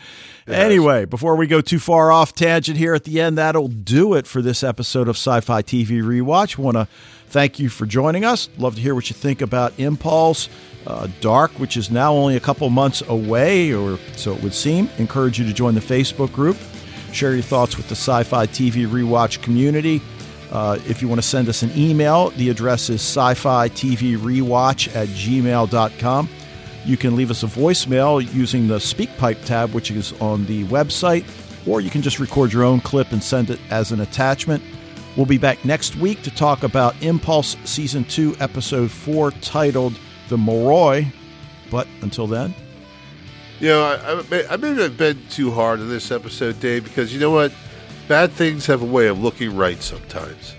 [0.47, 4.27] anyway before we go too far off tangent here at the end that'll do it
[4.27, 6.89] for this episode of sci-fi tv rewatch want to
[7.29, 10.49] thank you for joining us love to hear what you think about impulse
[10.87, 14.89] uh, Dark, which is now only a couple months away, or so it would seem.
[14.97, 16.57] Encourage you to join the Facebook group.
[17.13, 20.01] Share your thoughts with the Sci Fi TV Rewatch community.
[20.51, 24.17] Uh, if you want to send us an email, the address is sci fi TV
[24.17, 26.29] rewatch at gmail.com.
[26.89, 31.27] You can leave us a voicemail using the SpeakPipe tab, which is on the website,
[31.67, 34.63] or you can just record your own clip and send it as an attachment.
[35.15, 39.99] We'll be back next week to talk about Impulse Season 2, Episode 4, titled
[40.31, 41.13] The Moroi.
[41.71, 42.55] But until then,
[43.61, 46.85] You know, I, I, may- I may have been too hard on this episode, Dave,
[46.85, 47.53] because you know what?
[48.07, 50.55] Bad things have a way of looking right sometimes.